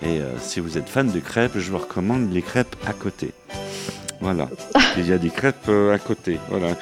[0.02, 3.32] Et euh, si vous êtes fan de crêpes, je vous recommande les crêpes à côté.
[4.20, 4.50] Voilà.
[4.98, 6.38] Il y a des crêpes euh, à côté.
[6.50, 6.76] Voilà.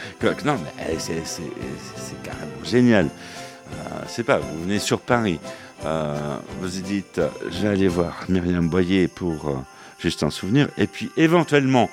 [0.45, 3.05] Non, mais eh, c'est carrément génial.
[3.05, 5.39] Euh, c'est pas, vous venez sur Paris,
[5.83, 7.21] vous dites,
[7.51, 9.63] je vais aller voir Myriam Boyer pour
[9.99, 11.89] juste un souvenir, et puis éventuellement,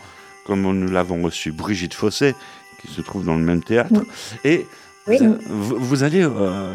[0.50, 2.34] comme nous l'avons reçu, Brigitte Fossé,
[2.82, 4.02] qui se trouve dans le même théâtre,
[4.44, 4.66] et
[5.06, 5.16] Oui.
[5.48, 6.74] vous, allez euh,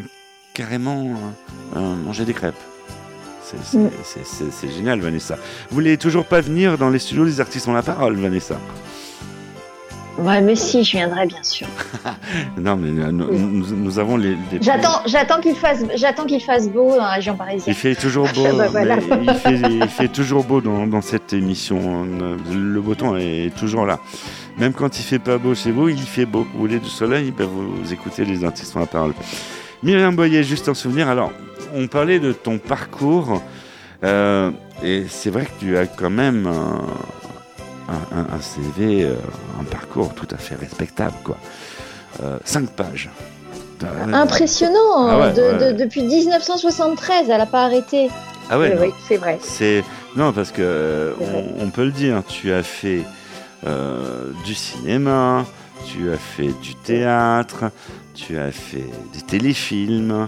[0.53, 1.13] carrément
[1.75, 2.55] euh, manger des crêpes.
[3.43, 5.35] C'est- génial, Vanessa.
[5.69, 8.57] Vous voulez toujours pas venir dans les studios des artistes ont la parole, Vanessa?
[10.17, 11.67] Ouais, mais si, je viendrai bien sûr.
[12.57, 14.37] Non, mais euh, nous, nous- nous avons les.
[14.51, 17.75] les- J'attends, j'attends qu'il fasse, j'attends qu'il fasse beau dans la région Il parisienne.
[17.75, 18.43] fait toujours beau.
[18.57, 18.95] Bah, voilà.
[18.97, 22.05] il, fait, il fait toujours beau dans, dans cette émission.
[22.51, 23.99] Le beau temps est toujours là.
[24.57, 26.47] Même quand il fait pas beau chez vous, il fait beau.
[26.53, 29.13] Vous voulez du soleil, ben vous, écoutez les artistes à la parole.
[29.83, 31.09] Myriam Boyer, juste en souvenir.
[31.09, 31.31] Alors,
[31.75, 33.41] on parlait de ton parcours.
[34.03, 34.49] euh,
[34.83, 36.81] et c'est vrai que tu as quand même un,
[37.89, 39.15] un- un- un CV, euh,
[39.59, 41.15] un parcours tout à fait respectable.
[41.23, 41.37] quoi.
[42.23, 43.09] Euh, cinq pages.
[43.79, 45.07] T'as- Impressionnant.
[45.09, 45.73] Ah ouais, de- ouais.
[45.73, 48.09] de- depuis 1973, elle a pas arrêté.
[48.49, 49.37] Ah ouais, Oui, c'est vrai.
[49.41, 49.83] C'est
[50.15, 52.23] non parce que on, on peut le dire.
[52.27, 53.01] Tu as fait
[53.65, 55.45] euh, du cinéma,
[55.87, 57.65] tu as fait du théâtre,
[58.13, 60.27] tu as fait des téléfilms.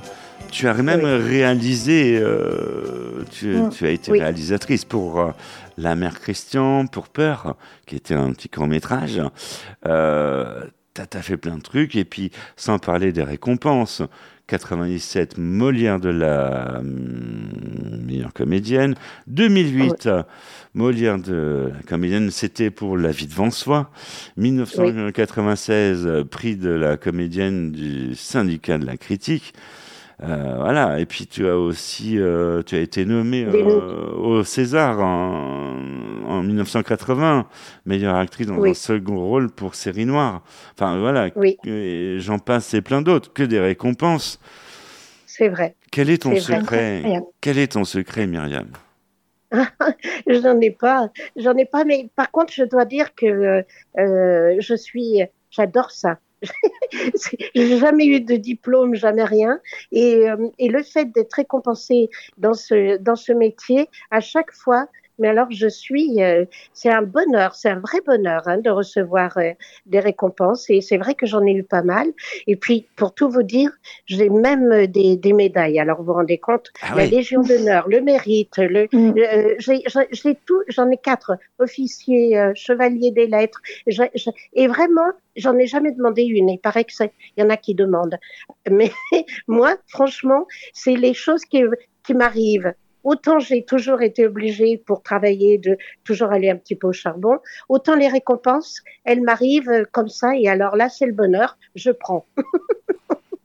[0.51, 2.19] Tu as même réalisé.
[2.21, 3.69] euh, tu, Mm.
[3.69, 4.19] tu as été Oui.
[4.19, 5.27] réalisatrice pour euh,
[5.77, 9.21] La Mère Christian, pour Peur, qui était un petit court métrage.
[9.85, 10.65] Euh,
[10.97, 14.01] T'as as fait plein de trucs et puis sans parler des récompenses.
[14.47, 18.95] 97 Molière de la hum, meilleure comédienne.
[19.27, 20.09] 2008
[20.73, 23.91] Molière de la comédienne, c'était pour La vie devant soi.
[24.37, 29.53] 1996 euh, prix de la comédienne du syndicat de la critique.
[30.23, 34.43] Euh, voilà, et puis tu as aussi euh, tu as été nommée Des euh, au
[34.43, 35.77] César en,
[36.25, 37.47] en 1980,
[37.85, 38.71] meilleure actrice dans Oui.
[38.71, 40.41] un second rôle pour Série Noire.
[40.73, 41.57] Enfin voilà, Oui,
[42.17, 44.39] j'en passe et plein d'autres, que des récompenses.
[45.27, 45.75] c'est vrai.
[45.91, 47.03] Quel est ton secret?
[47.39, 48.69] Quel est ton secret, Myriam?
[50.27, 53.63] J'en ai pas, j'en ai pas, mais par contre, je dois dire que
[53.97, 56.17] euh, je suis, j'adore ça.
[57.55, 59.59] J'ai jamais eu de diplôme, jamais rien,
[59.91, 64.87] et, euh, et le fait d'être récompensé dans ce dans ce métier, à chaque fois,
[65.19, 69.37] mais alors je suis, euh, c'est un bonheur, c'est un vrai bonheur hein, de recevoir
[69.37, 69.51] euh,
[69.85, 72.07] des récompenses, et c'est vrai que j'en ai eu pas mal.
[72.47, 73.71] Et puis, pour tout vous dire,
[74.05, 75.79] j'ai même euh, des, des médailles.
[75.79, 77.09] Alors vous vous rendez compte, Ah la oui.
[77.09, 79.13] Légion d'honneur, le mérite, le Mm.
[79.17, 84.31] euh, j'ai j'ai- j'ai tout, j'en ai quatre officiers, euh, chevaliers des lettres, J'ai- j'ai-
[84.53, 86.49] et vraiment, j'en ai jamais demandé une.
[86.49, 88.17] Il paraît que c'est, il y en a qui demandent,
[88.69, 88.91] mais
[89.47, 91.63] moi, franchement, c'est les choses qui
[92.05, 92.73] qui m'arrivent.
[93.11, 97.35] Autant j'ai toujours été obligée pour travailler de toujours aller un petit peu au charbon,
[97.69, 101.91] autant les récompenses, elles m'arrivent euh, comme ça et alors là c'est le bonheur, je
[101.91, 102.25] prends.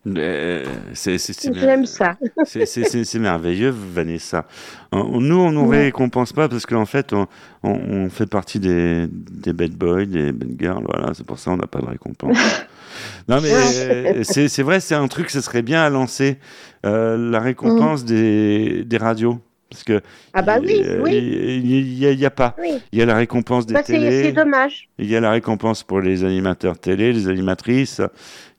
[0.05, 1.17] Euh, c'est-
[1.55, 2.17] J'aime ça.
[2.45, 4.47] C'est- merveilleux, Vanessa.
[4.93, 5.85] Euh, Nous, on nous Ouais.
[5.85, 7.29] récompense pas parce qu'en fait, on,
[7.63, 10.85] on- on fait partie des, des bad boys, des bad girls.
[10.89, 12.37] Voilà, c'est pour ça qu'on n'a pas de récompense.
[13.29, 16.39] non, mais euh, c'est vrai, c'est un truc, ce serait bien à lancer
[16.85, 19.39] euh, la récompense des, des radios.
[19.73, 20.01] Parce que
[20.35, 21.61] Ah bah oui, oui.
[21.65, 22.55] il n'y a, y a pas.
[22.61, 22.75] Oui.
[22.93, 24.23] Il y a la récompense des Bah, télés.
[24.25, 24.89] c'est dommage.
[24.99, 28.03] Il y a la récompense pour les animateurs télé, les animatrices.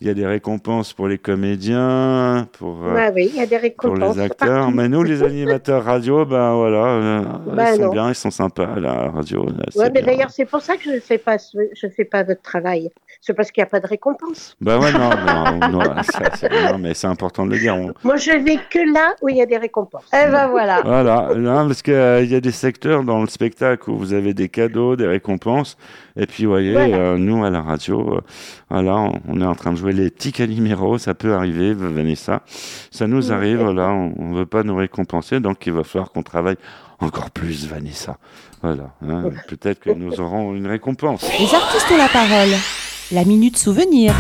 [0.04, 3.46] Il y a des récompenses pour les comédiens, pour, euh, Ouais, oui, il y a
[3.46, 3.62] des pour
[3.94, 4.18] récompenses.
[4.18, 4.64] les acteurs.
[4.66, 4.76] partout.
[4.76, 7.22] Mais nous, les animateurs radio, ben voilà, euh,
[7.54, 7.92] Bah ils sont non.
[7.94, 9.46] bien, ils sont sympas, la radio.
[9.78, 12.24] Ouais, mais d'ailleurs, c'est pour ça que je ne fais pas, ce- je fais pas
[12.24, 12.92] votre travail.
[13.22, 14.58] C'est parce qu'il n'y a pas de récompense.
[14.60, 17.74] Bah ouais, non, non, non, ça, non, mais c'est important de le dire.
[17.74, 20.04] on- Moi, je vais que là où il y a des récompenses.
[20.12, 20.82] Eh ben voilà.
[20.84, 21.94] Voilà, non, parce qu'il
[22.30, 25.78] y a des secteurs dans le spectacle où vous avez des cadeaux, des récompenses.
[26.16, 26.96] Et puis, vous voyez, Voilà.
[26.96, 28.22] euh, nous, à la radio, euh,
[28.70, 30.98] voilà, on, on est en train de jouer les petits Calimero.
[31.00, 32.42] Ça peut arriver, Vanessa.
[32.92, 35.40] Ça nous arrive, voilà, on ne veut pas nous récompenser.
[35.40, 36.58] Donc, il va falloir qu'on travaille
[37.00, 38.18] encore plus, Vanessa.
[38.62, 41.24] Voilà, hein, peut-être que nous aurons une récompense.
[41.40, 42.50] Les artistes ont la parole.
[43.12, 44.14] La minute souvenir.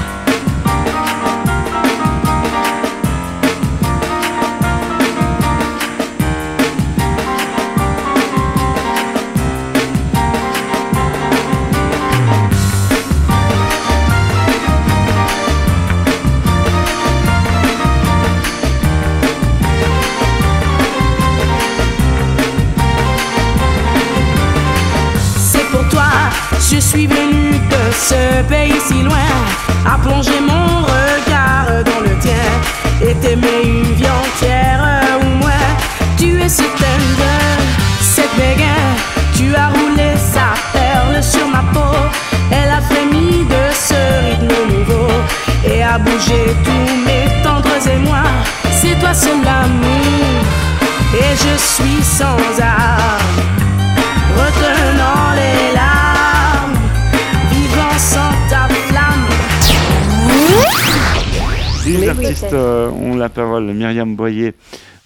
[63.61, 64.53] Myriam Boyer,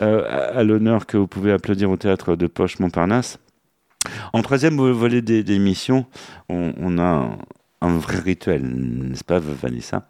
[0.02, 0.24] euh,
[0.56, 3.40] à, l'honneur que vous pouvez applaudir au théâtre de Poche Montparnasse.
[4.34, 6.06] En troisième volet des, des émissions,
[6.50, 7.38] on, on a un,
[7.82, 10.08] un vrai rituel, n'est-ce pas, Vanessa?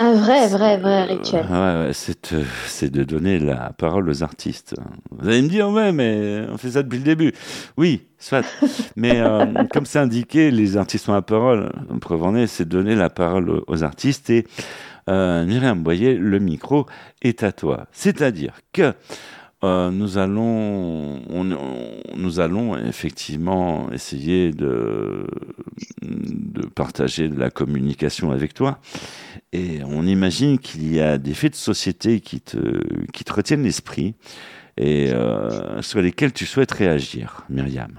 [0.00, 1.44] Un vrai, vrai, vrai rituel.
[1.50, 4.76] Ouais, ouais, c'est, euh, c'est de donner la parole aux artistes.
[5.10, 7.32] Vous allez me dire, ouais, mais on fait ça depuis le début.
[7.76, 8.46] Oui, soit.
[8.94, 11.72] mais euh, comme c'est indiqué, les artistes ont la parole.
[12.00, 14.30] Preuve en est, c'est donner la parole aux, aux artistes.
[14.30, 14.46] Et
[15.08, 16.86] euh, Myriam Boyer, le micro
[17.22, 17.86] est à toi.
[17.92, 18.92] C'est-à-dire que
[19.64, 21.18] euh, nous allons,
[22.76, 25.26] effectivement essayer de,
[26.74, 28.78] partager de la communication avec toi.
[29.52, 32.58] Et on imagine qu'il y a des faits de société qui te,
[33.32, 34.14] retiennent l'esprit
[34.76, 37.98] et euh, sur lesquels tu souhaites réagir, Myriam.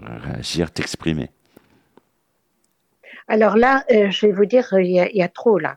[0.00, 1.30] Réagir, t'exprimer.
[3.28, 5.76] Alors là, je vais vous dire, il y a trop là.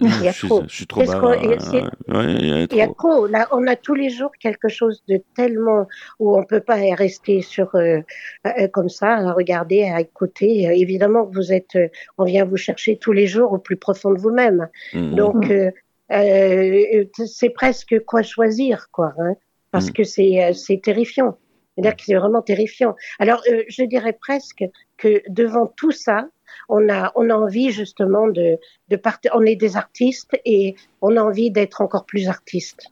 [0.00, 0.62] Il y a je, suis, trop.
[0.68, 1.20] je suis trop bas.
[1.22, 3.26] ouais, il y a Il y a trop.
[3.26, 5.86] Là, on a tous les jours quelque chose de tellement
[6.18, 7.98] où on peut pas rester sur euh,
[8.46, 10.68] euh, comme ça, à regarder, à écouter.
[10.68, 11.88] Euh, évidemment vous êtes, euh,
[12.18, 14.68] on vient vous chercher tous les jours au plus profond de vous-même.
[14.94, 15.14] Mhm.
[15.14, 15.70] Donc euh,
[16.12, 19.34] euh, c'est presque quoi choisir, quoi, hein,
[19.70, 19.92] parce Mm.
[19.92, 21.38] que c'est euh, c'est terrifiant.
[21.74, 22.94] C'est-à-dire que c'est vraiment terrifiant.
[23.18, 24.62] Alors euh, je dirais presque
[25.02, 26.28] que devant tout ça,
[26.68, 29.32] on a on a envie justement de de partir.
[29.34, 32.84] On est des artistes et on a envie d'être encore plus artistes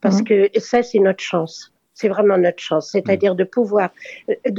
[0.00, 1.72] parce que ça c'est notre chance.
[1.94, 3.90] C'est vraiment notre chance, c'est-à-dire de pouvoir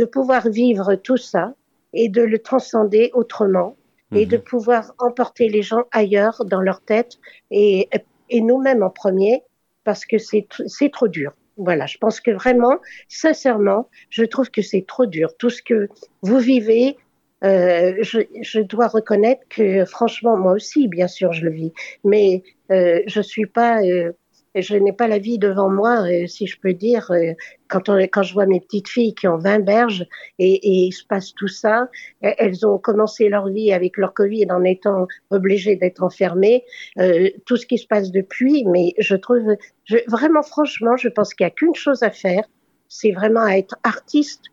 [0.02, 1.54] de pouvoir vivre tout ça
[1.93, 3.76] et de le transcender autrement
[4.14, 7.20] et de pouvoir emporter les gens ailleurs dans leur tête
[7.52, 7.88] et,
[8.30, 9.43] et nous-mêmes en premier
[9.84, 11.32] parce que c'est trop dur.
[11.60, 12.80] Voilà, je pense que vraiment,
[13.10, 15.36] sincèrement, je trouve que c'est trop dur.
[15.38, 15.89] Tout ce que
[16.22, 16.95] vous vivez,
[17.43, 21.74] euh, je, dois reconnaître que franchement, moi aussi, bien sûr, je le vis,
[22.05, 24.14] mais euh, je suis pas, euh,
[24.56, 27.12] je n'ai pas la vie devant moi, euh, si je peux dire.
[27.12, 27.34] euh,
[27.68, 30.06] quand, on, quand je vois mes petites filles qui ont 20 berges
[30.39, 31.88] et, et il se passe tout ça,
[32.22, 36.64] elles ont commencé leur vie avec leur Covid en étant obligées d'être enfermées.
[37.00, 41.34] Euh, tout ce qui se passe depuis, mais je trouve, je, vraiment franchement, je pense
[41.34, 42.43] qu'il n'y a qu'une chose à faire,
[42.88, 44.43] c'est vraiment à être artiste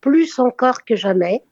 [0.00, 1.42] plus encore que jamais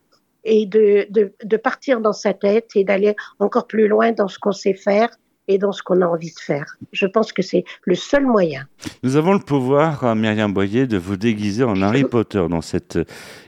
[0.44, 4.38] et de, de, de partir dans sa tête et d'aller encore plus loin dans ce
[4.38, 5.08] qu'on sait faire
[5.48, 6.76] et dans ce qu'on a envie de faire.
[6.92, 8.66] Je pense que c'est le seul moyen.
[9.02, 12.96] Nous avons le pouvoir, euh, Myriam Boyer, de vous déguiser en Harry Potter dans cette
[12.96, 13.04] euh,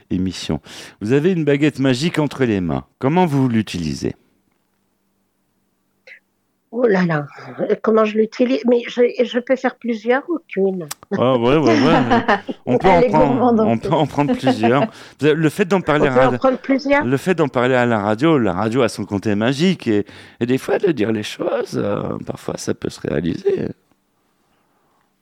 [0.09, 0.61] émission.
[1.01, 2.85] Vous avez une baguette magique entre les mains.
[2.99, 4.15] Comment vous l'utilisez?
[6.77, 7.25] Oh là là,
[7.81, 10.87] comment je l'utilise Mais je, je peux faire plusieurs ou qu'une?
[11.17, 11.93] Ah ouais, ouais, ouais.
[12.65, 13.87] On peut, en prendre, gourmande en on plus.
[13.89, 14.83] peut en prendre plusieurs.
[15.21, 17.05] Le fait d'en parler, à, en prendre plusieurs?
[17.05, 20.05] le fait d'en parler à la radio, la radio a son côté magique et,
[20.41, 23.69] et des fois de dire les choses, euh, parfois ça peut se réaliser.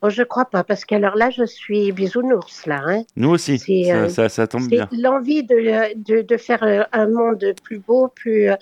[0.04, 2.82] Oh, Je crois pas, parce qu'alors là, je suis bisounours, là.
[2.86, 3.04] Hein.
[3.16, 4.88] Nous aussi, ça, euh, ça, ça tombe bien.
[4.92, 8.50] l'envie de, de, de faire euh, un monde plus beau, plus.
[8.52, 8.56] euh,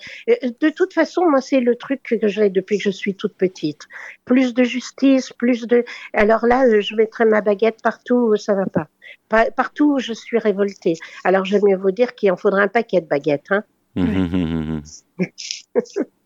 [0.60, 3.82] De toute façon, moi, c'est le truc que j'ai depuis que je suis toute petite.
[4.24, 5.84] Plus de justice, plus de.
[6.14, 8.88] Alors là, euh, je mettrai ma baguette partout où ça va pas.
[9.28, 10.94] Pa- Partout où je suis révoltée.
[11.24, 13.50] Alors, j'aime mieux vous dire qu'il en faudra un paquet de baguettes.
[13.50, 13.64] Hein.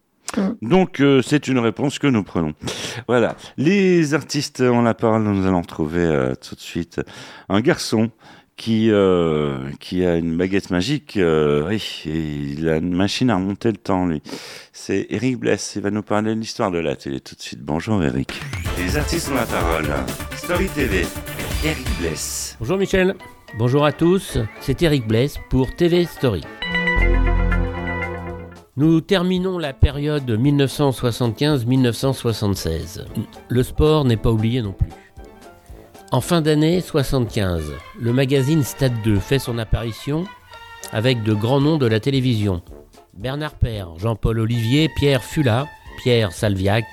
[0.62, 2.55] Donc, euh, c'est une réponse que nous prenons.
[3.09, 3.37] Voilà.
[3.57, 5.22] Les artistes ont la parole.
[5.22, 7.01] Nous allons retrouver euh, tout de suite
[7.49, 8.11] un garçon
[8.57, 11.12] qui, euh, qui a une baguette magique.
[11.16, 14.22] oui, et il a une machine à remonter le temps, lui.
[14.72, 15.74] C'est Eric Bless.
[15.76, 17.61] Il va nous parler de l'histoire de la télé tout de suite.
[17.62, 18.41] Bonjour, Eric.
[18.78, 19.89] Les artistes ont la parole.
[20.37, 21.05] Story TV.
[21.64, 22.57] Eric Bless.
[22.61, 23.14] Bonjour Michel,
[23.59, 26.43] bonjour à tous, c'est Eric Bless pour TV Story.
[28.78, 33.06] Nous terminons la période 1975-1976.
[33.48, 34.90] Le sport n'est pas oublié non plus.
[36.12, 40.26] En fin d'année 75, le magazine Stade 2 fait son apparition
[40.92, 42.60] avec de grands noms de la télévision.
[43.14, 45.66] Bernard Père, Jean-Paul Olivier, Pierre Fula,
[46.02, 46.84] Pierre Salviac,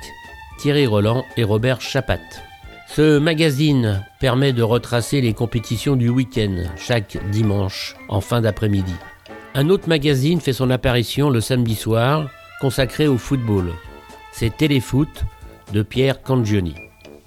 [0.60, 2.22] Thierry Roland et Robert Chapat.
[2.88, 8.96] Ce magazine permet de retracer les compétitions du week-end, chaque dimanche, en fin d'après-midi.
[9.56, 12.28] Un autre magazine fait son apparition le samedi soir,
[12.60, 13.72] consacré au football.
[14.32, 15.26] C'est Téléfoot
[15.72, 16.74] de Pierre Cangioni.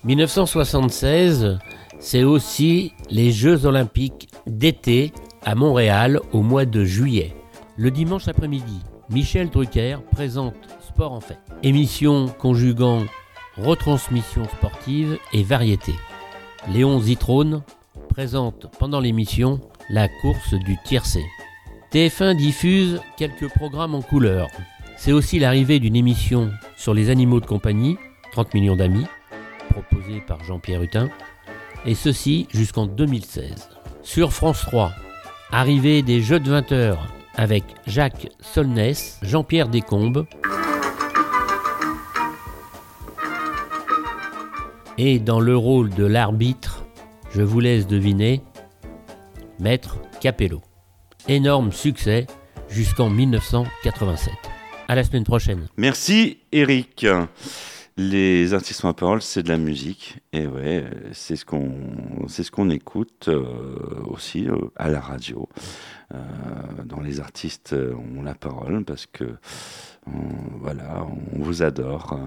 [0.02, 1.58] 1976,
[2.00, 5.12] c'est aussi les Jeux olympiques d'été
[5.44, 7.32] à Montréal au mois de juillet.
[7.76, 10.56] Le dimanche après-midi, Michel Drucker présente
[10.88, 11.38] Sport en fait.
[11.62, 13.04] Émission conjuguant
[13.56, 15.92] retransmission sportive et variété.
[16.72, 17.62] Léon Zitrone
[18.08, 19.60] présente pendant l'émission
[19.90, 21.22] la course du tiercé.
[21.96, 24.48] TF1 diffuse quelques programmes en couleur.
[24.98, 27.96] C'est aussi l'arrivée d'une émission sur les animaux de compagnie,
[28.32, 29.06] 30 millions d'amis,
[29.70, 31.08] proposée par Jean-Pierre Hutin,
[31.86, 33.70] et ceci jusqu'en 2016.
[34.02, 34.92] Sur France 3,
[35.50, 40.26] arrivée des Jeux de 20 heures avec Jacques Solnès, Jean-Pierre Descombes,
[44.98, 46.84] Et dans le rôle de l'arbitre,
[47.30, 48.42] je vous laisse deviner,
[49.58, 50.60] Maître Capello.
[51.28, 52.26] Énorme succès
[52.68, 54.32] jusqu'en 1987.
[54.88, 55.66] À la semaine prochaine.
[55.76, 57.04] Merci, Eric.
[57.98, 60.18] Les artistes en parole, c'est de la musique.
[60.32, 61.72] Et ouais, c'est ce qu'on,
[62.28, 63.42] c'est ce qu'on écoute euh,
[64.06, 65.48] aussi euh, à la radio.
[66.14, 66.18] Euh,
[66.84, 67.74] dans les artistes
[68.18, 69.24] ont la parole parce que
[70.06, 72.20] on- voilà, on vous adore.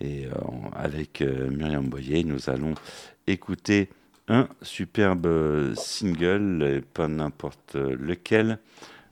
[0.00, 0.26] Et
[0.74, 2.74] avec Myriam Boyer, nous allons
[3.28, 3.88] écouter
[4.28, 8.58] un superbe euh, single, et pas n'importe lequel,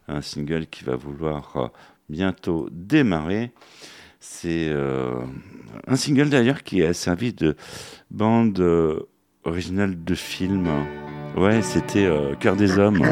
[0.08, 1.66] un single qui va vouloir euh,
[2.08, 3.52] bientôt démarrer.
[4.20, 5.20] C'est euh,
[5.86, 7.56] un single d'ailleurs qui a servi de
[8.10, 9.00] bande euh,
[9.44, 10.68] originale de film.
[11.36, 13.02] Ouais, c'était euh, Cœur des hommes.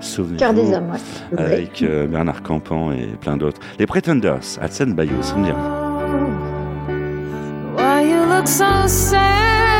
[0.00, 0.38] Souvenez-vous.
[0.38, 1.38] Cœur des hommes, ouais.
[1.38, 3.60] Avec euh, Bernard Campan et plein d'autres.
[3.78, 5.52] Les Pretenders, Hudson Bayou, ça me dit.
[7.76, 9.79] Why you look so sad?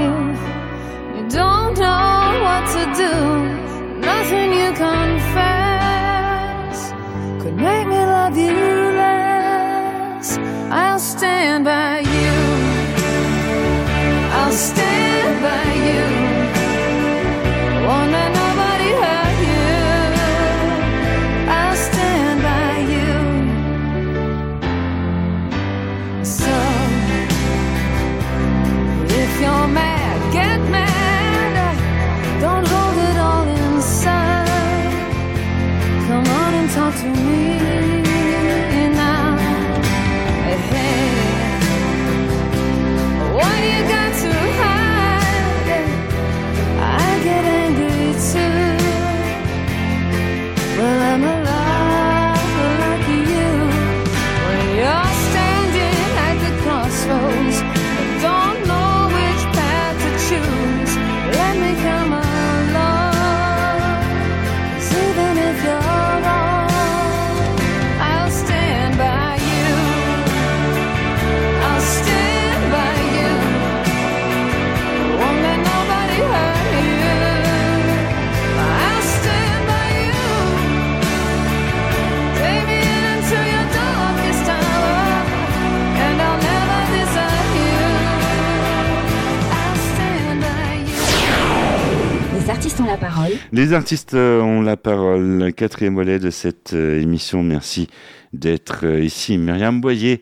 [93.51, 95.53] Les artistes ont la parole.
[95.55, 97.43] Quatrième volet de cette émission.
[97.43, 97.87] Merci
[98.33, 99.37] d'être ici.
[99.37, 100.21] Myriam Boyer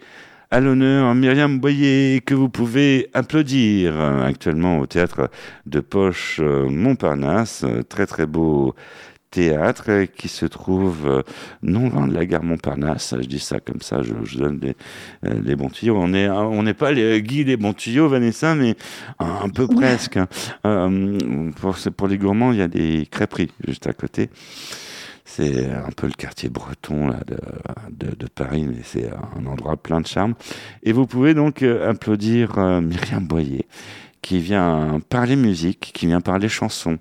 [0.51, 5.30] à l'honneur Myriam Boyer, que vous pouvez applaudir actuellement au théâtre
[5.68, 7.66] de Poche Montparnasse.
[7.88, 8.74] Très très beau
[9.32, 11.21] théâtre qui se trouve euh,
[11.61, 13.15] non loin de la gare Montparnasse.
[13.19, 14.75] Je dis ça comme ça, je, donne des,
[15.25, 15.97] euh, les bons tuyaux.
[15.97, 18.75] On n'est on n'est pas les Guy les bons tuyaux, Vanessa, mais
[19.19, 20.17] un, peu presque.
[20.17, 20.27] Hein.
[20.65, 24.30] Euh, pour, pour les gourmands, il y a des crêperies juste à côté.
[25.25, 27.19] C'est un peu le quartier breton là,
[27.91, 30.34] de, de, Paris, mais c'est un endroit plein de charme.
[30.82, 33.67] Et vous pouvez donc applaudir Myriam Boyer,
[34.22, 36.97] qui vient parler musique, qui vient parler chanson,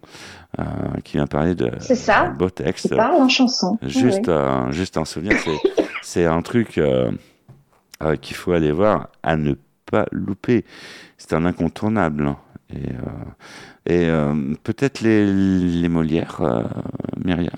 [0.59, 0.65] euh,
[1.05, 2.89] qui vient parler de, c'est ça, beau texte.
[2.89, 3.79] Qui parle en chanson.
[3.83, 5.37] Juste, un, juste un souvenir,
[6.03, 7.11] c'est un truc euh,
[8.03, 9.55] euh, qu'il faut aller voir à ne
[9.91, 10.65] pas louper.
[11.17, 12.37] C'est un incontournable.
[12.71, 12.91] Et,
[13.91, 14.11] et
[14.63, 16.43] peut-être les, les Molières,
[17.25, 17.51] Myriam,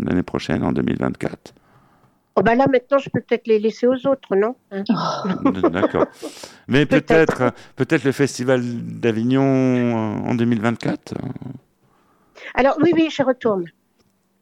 [0.00, 1.52] l'année prochaine, en 2024.
[2.38, 4.84] Oh bah là maintenant je peux peut-être les laisser aux autres, non hein
[5.72, 6.06] D'accord.
[6.68, 11.14] Mais peut-être peut-être le festival d'Avignon en 2024
[12.54, 13.64] Alors oui oui, je retourne.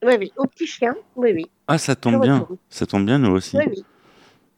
[0.05, 1.47] Oui oui, au petit chien, oui oui.
[1.69, 3.57] Ah ça tombe bien, ça tombe bien nous aussi.
[3.57, 3.83] Oui oui.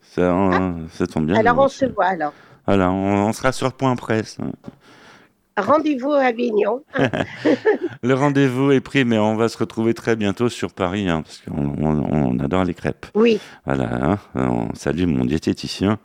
[0.01, 0.74] Ça, ah.
[0.91, 1.36] ça tombe bien.
[1.36, 2.32] Alors on se voit alors.
[2.66, 4.39] Voilà, on, on sera sur point presse.
[5.59, 6.85] Rendez-vous à Avignon.
[8.03, 11.39] le rendez-vous est pris, mais on va se retrouver très bientôt sur Paris, hein, parce
[11.39, 13.07] qu'on adore les crêpes.
[13.15, 13.41] Oui.
[13.67, 15.99] Voilà, hein, on salue mon diététicien.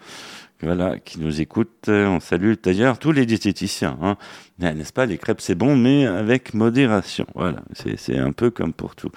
[0.64, 1.89] Voilà, qui nous écoute.
[1.89, 3.97] On salue d'ailleurs tous les diététiciens.
[4.01, 4.16] Hein.
[4.59, 7.26] N'est-ce pas, les crêpes c'est bon, mais avec modération.
[7.36, 9.09] Voilà, c'est un peu comme pour tout.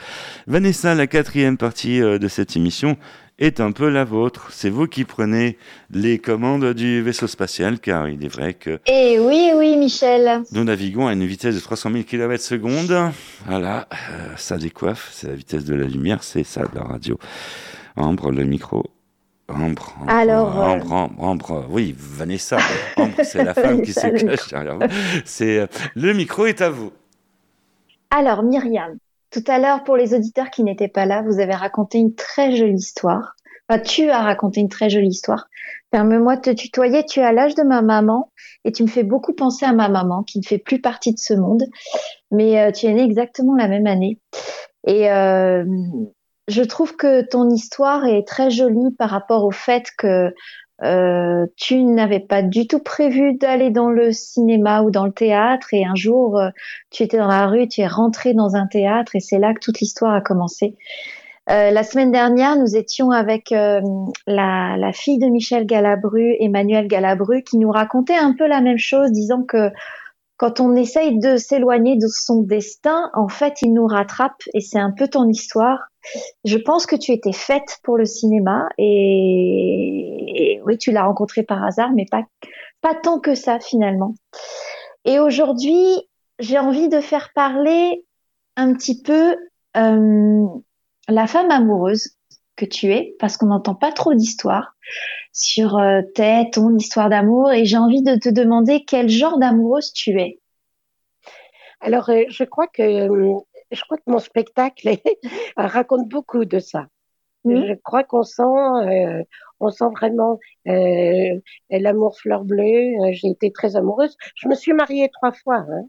[0.48, 2.96] Vanessa, la quatrième partie euh, de cette émission,
[3.38, 4.48] est un peu la vôtre.
[4.50, 5.56] C'est vous qui prenez
[5.90, 8.80] les commandes du vaisseau spatial, car il est vrai que...
[8.86, 10.42] Eh oui, oui, Michel.
[10.52, 13.12] Nous naviguons à une vitesse de 300 000 km secondes.
[13.46, 17.18] Voilà, euh, ça décoiffe, c'est la vitesse de la lumière, c'est ça la radio.
[17.94, 18.95] Ambre, le micro.
[19.48, 22.58] Ambre, Ambre, Alors, euh, Ambre, Ambre, Ambre, oui, Vanessa.
[22.96, 24.86] Ambre, c'est la femme qui se cache derrière vous.
[25.24, 26.92] C'est, euh, le micro est à vous.
[28.10, 28.98] Alors, Myriam,
[29.30, 32.56] tout à l'heure, pour les auditeurs qui n'étaient pas là, vous avez raconté une très
[32.56, 33.36] jolie histoire.
[33.68, 35.48] Enfin, tu as raconté une très jolie histoire.
[35.90, 37.04] Permets-moi de te tutoyer.
[37.04, 38.30] Tu as l'âge de ma maman
[38.64, 41.18] et tu me fais beaucoup penser à ma maman qui ne fait plus partie de
[41.18, 41.64] ce monde.
[42.30, 44.18] Mais euh, tu es née exactement la même année.
[44.86, 45.64] Et euh,
[46.48, 50.32] je trouve que ton histoire est très jolie par rapport au fait que
[50.82, 55.68] euh, tu n'avais pas du tout prévu d'aller dans le cinéma ou dans le théâtre
[55.72, 56.50] et un jour euh,
[56.90, 59.60] tu étais dans la rue, tu es rentré dans un théâtre et c'est là que
[59.60, 60.76] toute l'histoire a commencé.
[61.48, 67.56] Euh, la semaine dernière, nous étions avec la, fille de Michel Galabru, Emmanuel Galabru, qui
[67.56, 69.70] nous racontait un peu la même chose, disant que
[70.36, 74.78] quand on essaye de s'éloigner de son destin, en fait, il nous rattrape et c'est
[74.78, 75.78] un peu ton histoire.
[76.44, 81.64] Je pense que tu étais faite pour le cinéma et, oui, tu l'as rencontré par
[81.64, 82.22] hasard, mais pas,
[82.82, 84.14] pas tant que ça finalement.
[85.04, 86.08] Et aujourd'hui,
[86.38, 88.04] j'ai envie de faire parler
[88.56, 89.36] un petit peu
[89.76, 90.46] euh,
[91.08, 92.10] la femme amoureuse
[92.56, 94.74] que tu es, parce qu'on n'entend pas trop d'histoires
[95.36, 96.00] sur euh,
[96.52, 100.40] ton histoire d'amour, et j'ai envie de te demander quel genre d'amoureuse tu es.
[101.80, 103.08] Alors, euh, je crois que
[103.70, 104.96] je crois que mon spectacle
[105.56, 106.86] raconte beaucoup de ça.
[107.44, 107.66] Mmh.
[107.66, 109.22] Je crois qu'on sent, euh,
[109.60, 112.94] on sent vraiment euh, l'amour fleur bleue.
[113.12, 114.16] J'ai été très amoureuse.
[114.36, 115.66] Je me suis mariée trois fois.
[115.68, 115.88] Hein.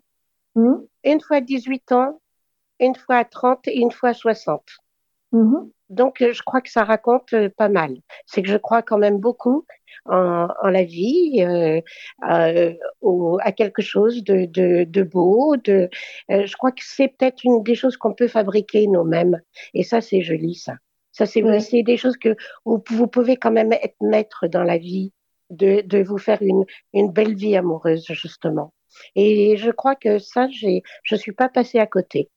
[0.55, 0.75] Mmh.
[1.05, 2.19] Une fois à 18 ans,
[2.79, 4.61] une fois à 30 et une fois à 60.
[5.89, 7.97] Donc, euh, je crois que ça raconte euh, pas mal.
[8.25, 9.65] C'est que je crois quand même beaucoup
[10.05, 11.81] en, en la vie, euh,
[12.29, 15.55] euh, au, à quelque chose de, de, de beau.
[15.57, 15.89] De,
[16.31, 19.39] euh, je crois que c'est peut-être une des choses qu'on peut fabriquer nous-mêmes.
[19.73, 20.75] Et ça, c'est joli, ça.
[21.11, 21.83] Ça, c'est oui.
[21.83, 25.13] des choses que vous, vous, pouvez quand même être maître dans la vie,
[25.49, 28.73] de, de vous faire une, une belle vie amoureuse, justement.
[29.15, 32.29] Et je crois que ça, je suis pas passée à côté.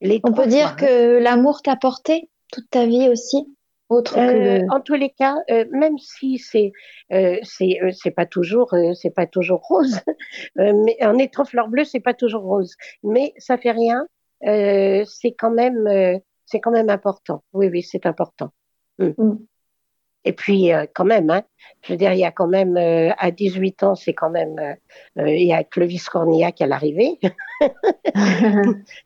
[0.00, 3.46] Les On peut dire que l'amour t'a porté toute ta vie aussi
[3.88, 6.72] autre euh, En tous les cas, euh, même si c'est
[7.12, 10.00] euh, c'est pas toujours c'est pas toujours rose,
[10.56, 12.74] mais en étant fleur bleue c'est pas toujours rose,
[13.04, 14.06] mais ça fait rien.
[14.42, 17.44] c'est quand même c'est quand même important.
[17.52, 18.50] Oui oui c'est important.
[18.98, 19.10] Mm.
[19.18, 19.46] Mm.
[20.26, 21.42] Et puis, euh, quand même, hein,
[21.82, 24.58] je veux dire, il y a quand même, euh, à 18 ans, c'est quand même,
[24.58, 27.18] euh, il y a Clovis Cornillac à l'arrivée.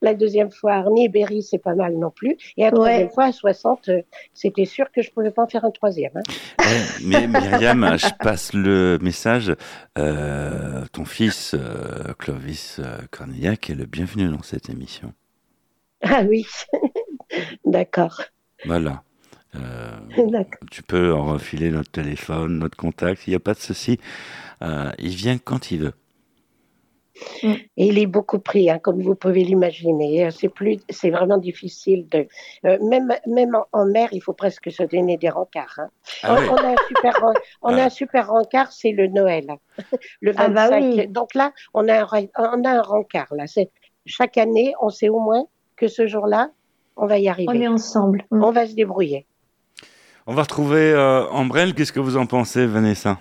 [0.03, 2.37] la deuxième fois, Arnie Berry, c'est pas mal non plus.
[2.57, 3.13] Et la troisième Ouais.
[3.13, 4.03] fois, à 60, euh,
[4.33, 6.13] c'était sûr que je pouvais pas en faire un troisième.
[6.17, 6.23] hein.
[6.65, 9.55] Eh, mais Myriam, je passe le message.
[9.99, 15.13] euh, ton fils, euh, Clovis Cornillac, est le bienvenu dans cette émission.
[16.03, 16.47] Ah oui,
[17.67, 18.23] d'accord.
[18.65, 19.03] Voilà.
[19.57, 19.99] Euh,
[20.71, 23.99] tu peux en refiler notre téléphone, notre contact, il n'y a pas de souci.
[24.63, 25.93] Euh, il vient quand il veut.
[27.43, 30.27] Et il est beaucoup pris, hein, comme vous pouvez l'imaginer.
[30.27, 32.27] Euh, C'est plus, c'est vraiment difficile de,
[32.65, 35.79] euh, même même en, en mer, il faut presque se donner des rencarts.
[35.79, 35.91] hein.
[36.23, 37.23] Ah on, on a un super,
[37.63, 39.49] on a un super rencard, c'est le Noël,
[40.23, 40.45] le 25.
[40.45, 41.09] Ah bah oui.
[41.09, 42.07] Donc là, on a un,
[42.39, 43.47] on a un rencard là.
[43.47, 43.71] C'est
[44.07, 45.45] chaque année, on sait au moins
[45.77, 46.51] que ce jour-là,
[46.97, 47.63] on va y On arriver.
[47.65, 48.25] est ensemble.
[48.31, 48.45] Mm.
[48.45, 49.27] On va se débrouiller.
[50.27, 51.75] On va retrouver euh, Ambrelle.
[51.75, 53.19] Qu'est-ce que vous en pensez, Vanessa?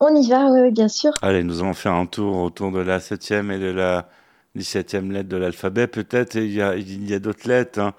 [0.00, 1.12] On y va, oui, oui, bien sûr.
[1.22, 4.08] Allez, nous allons faire un tour autour de la septième et de la
[4.54, 5.86] dix-septième lettre de l'alphabet.
[5.86, 6.62] Peut-être il y
[7.14, 7.80] a, d'autres lettres.
[7.80, 7.94] hein.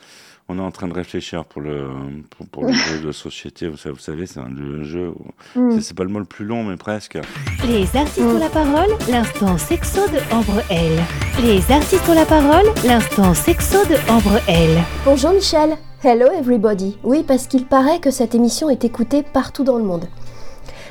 [0.52, 1.88] On est en train de réfléchir pour le,
[2.32, 3.68] pour, pour le jeu de société.
[3.68, 4.50] Vous savez, vous savez, c'est un
[4.84, 5.14] jeu.
[5.56, 5.72] Mm.
[5.72, 7.20] c'est- C'est pas le mot le plus long, mais presque.
[7.68, 11.00] Les artistes ont la parole, l'instant sexo de Ambre L.
[11.44, 14.80] Les artistes ont la parole, l'instant sexo de Ambre L.
[15.06, 15.76] Bonjour Michel.
[16.02, 16.98] Hello everybody.
[17.04, 20.06] Oui, parce qu'il paraît que cette émission est écoutée partout dans le monde.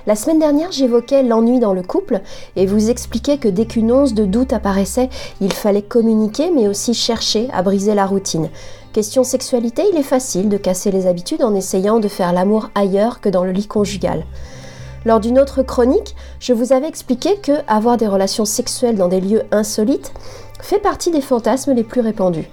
[0.06, 2.20] La semaine dernière, j'évoquais l'ennui dans le couple
[2.56, 5.08] et vous expliquais que dès qu'une once de doute apparaissait,
[5.40, 8.50] il fallait communiquer mais aussi chercher à briser la routine.
[8.92, 13.22] Question sexualité, il est facile de casser les habitudes en essayant de faire l'amour ailleurs
[13.22, 14.26] que dans le lit conjugal.
[15.06, 19.22] Lors d'une autre chronique, je vous avais expliqué que avoir des relations sexuelles dans des
[19.22, 20.12] lieux insolites
[20.60, 22.50] fait partie des fantasmes les plus répandus.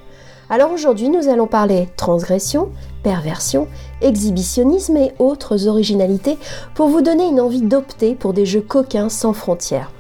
[0.50, 2.70] Alors aujourd'hui, nous allons parler transgression,
[3.02, 3.68] perversion,
[4.02, 6.38] exhibitionnisme et autres originalités
[6.76, 9.92] pour vous donner une envie d'opter pour des jeux coquins sans frontières.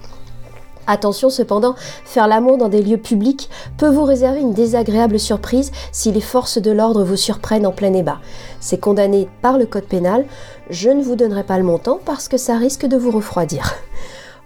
[0.87, 1.73] Attention cependant,
[2.03, 6.59] faire l'amour dans des lieux publics peut vous réserver une désagréable surprise si les forces
[6.59, 8.19] de l'ordre vous surprennent en plein ébat.
[8.59, 10.25] C'est condamné par le code pénal.
[10.69, 13.73] Je ne vous donnerai pas le montant parce que ça risque de vous refroidir.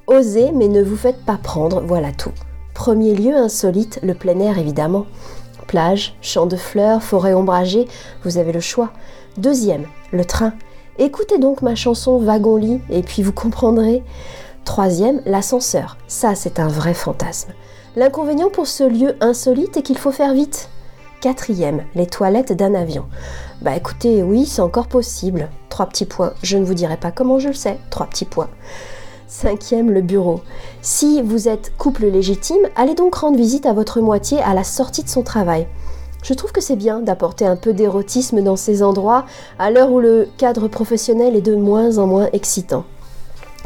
[0.07, 2.31] Osez, mais ne vous faites pas prendre, voilà tout.
[2.73, 5.05] Premier lieu insolite, le plein air évidemment.
[5.69, 7.87] Plage, champs de fleurs, forêt ombragée,
[8.23, 8.89] vous avez le choix.
[9.37, 10.53] Deuxième, le train.
[10.97, 14.03] Écoutez donc ma chanson Wagon-lit et puis vous comprendrez.
[14.65, 15.97] Troisième, l'ascenseur.
[16.07, 17.51] Ça, c'est un vrai fantasme.
[17.95, 20.69] L'inconvénient pour ce lieu insolite est qu'il faut faire vite.
[21.21, 23.05] Quatrième, les toilettes d'un avion.
[23.61, 25.49] Bah écoutez, oui, c'est encore possible.
[25.69, 26.33] Trois petits points.
[26.41, 27.77] Je ne vous dirai pas comment je le sais.
[27.91, 28.49] Trois petits points.
[29.29, 30.41] Cinquième, le bureau.
[30.81, 35.03] Si vous êtes couple légitime, allez donc rendre visite à votre moitié à la sortie
[35.03, 35.67] de son travail.
[36.23, 39.25] Je trouve que c'est bien d'apporter un peu d'érotisme dans ces endroits
[39.59, 42.85] à l'heure où le cadre professionnel est de moins en moins excitant.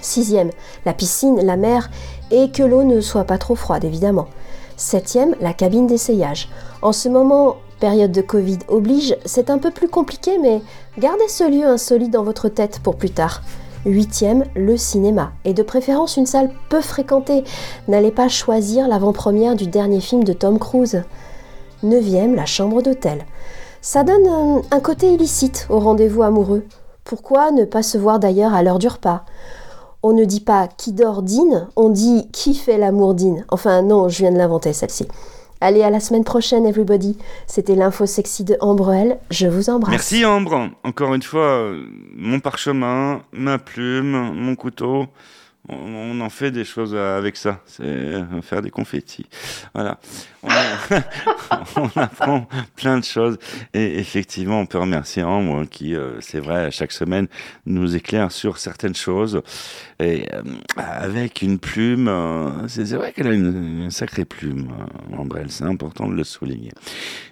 [0.02, 0.50] Sixième,
[0.86, 1.90] la piscine, la mer
[2.30, 4.28] et que l'eau ne soit pas trop froide évidemment.
[4.76, 6.50] Septième, la cabine d'essayage.
[6.82, 10.62] En ce moment, période de Covid oblige, c'est un peu plus compliqué mais
[11.00, 13.42] gardez ce lieu insolite dans votre tête pour plus tard.
[13.86, 15.34] Huitième, le cinéma.
[15.44, 17.44] Et de préférence une salle peu fréquentée.
[17.88, 21.04] N'allez pas choisir l'avant-première du dernier film de Tom Cruise.
[21.84, 23.26] Neuvième, la chambre d'hôtel.
[23.82, 26.64] Ça donne un, un côté illicite au rendez-vous amoureux.
[27.04, 29.26] Pourquoi ne pas se voir d'ailleurs à l'heure du repas?
[30.02, 33.46] On ne dit pas qui dort dîne, on dit qui fait l'amour dîne.
[33.50, 35.08] Enfin non, je viens de l'inventer celle-ci.
[35.64, 37.18] Allez, à la semaine prochaine, everybody.
[37.48, 39.18] C'était l'info sexy de Ambrelle.
[39.32, 39.92] Je vous embrasse.
[39.92, 40.72] Merci Ambre.
[40.84, 41.86] Encore une fois, euh,
[42.18, 45.06] mon parchemin, ma plume, mon couteau.
[45.70, 47.62] On, on en fait des choses avec ça.
[47.66, 49.26] C'est euh, faire des confettis.
[49.74, 49.98] Voilà.
[50.44, 50.50] On,
[51.82, 53.38] on apprend plein de choses.
[53.74, 57.28] Et effectivement, on peut remercier Ambre hein, qui, euh, c'est vrai, chaque semaine
[57.66, 59.42] nous éclaire sur certaines choses.
[60.02, 60.42] Et euh,
[60.76, 64.70] avec une plume, euh, c'est vrai qu'elle a une, une sacrée plume,
[65.14, 65.38] euh, Ambre.
[65.38, 66.72] Elle, C'est important de le souligner.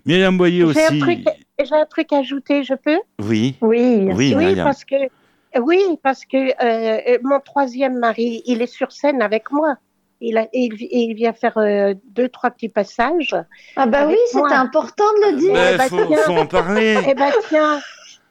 [0.06, 0.80] Myriam Boyer aussi.
[1.00, 3.00] j'ai un truc à ajouter, je peux?
[3.20, 3.56] Oui.
[3.62, 4.96] Oui, Oui, Oui, parce que
[5.60, 9.76] oui, parce que euh, mon troisième mari, il est sur scène avec moi.
[10.24, 13.36] Il, a, il, il vient faire euh, deux, trois petits passages.
[13.76, 14.54] Ah bah oui, c'était moi.
[14.56, 15.54] important de le dire.
[15.54, 16.18] Mais Eh faut, tiens.
[16.26, 16.98] faut en parler.
[17.10, 17.80] Eh ben tiens,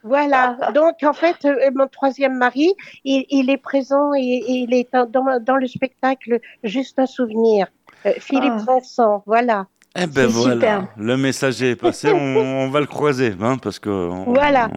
[0.04, 0.56] voilà.
[0.72, 2.72] Donc en fait, euh, mon troisième mari,
[3.04, 7.06] il, il est présent et, et il est dans, dans, dans le spectacle Juste un
[7.06, 7.66] souvenir.
[8.06, 8.64] Euh, Philippe Ah.
[8.66, 9.66] Vincent, voilà.
[9.96, 10.86] Eh ben voilà, superbe.
[10.98, 14.70] le message est passé, on, on va le croiser, hein, parce que on, Voilà.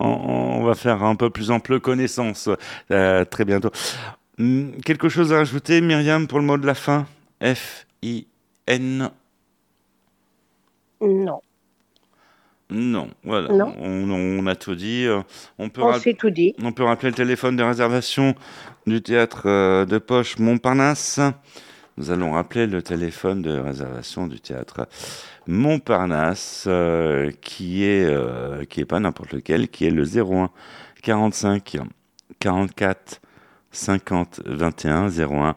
[0.00, 2.50] on, va faire un peu plus ample connaissance
[2.90, 3.70] euh, très bientôt.
[4.38, 7.06] Hum, Quelque chose à rajouter, Myriam, pour le mot de la fin?
[7.42, 8.26] F I
[8.66, 9.08] N?
[11.00, 11.40] Non.
[12.70, 13.48] Non, voilà.
[13.52, 13.74] Non.
[13.78, 15.04] On, on a tout dit.
[15.06, 15.20] euh,
[15.58, 16.54] On peut, On tout dit.
[16.62, 18.34] on peut rappeler le téléphone de réservation
[18.86, 21.20] du théâtre euh, de poche Montparnasse.
[21.96, 24.88] Nous allons rappeler le téléphone de réservation du théâtre
[25.46, 30.50] Montparnasse, euh, qui est euh, qui est pas n'importe lequel, qui est le 01
[31.02, 31.76] 45
[32.40, 33.20] 44
[33.70, 35.56] 50 21 01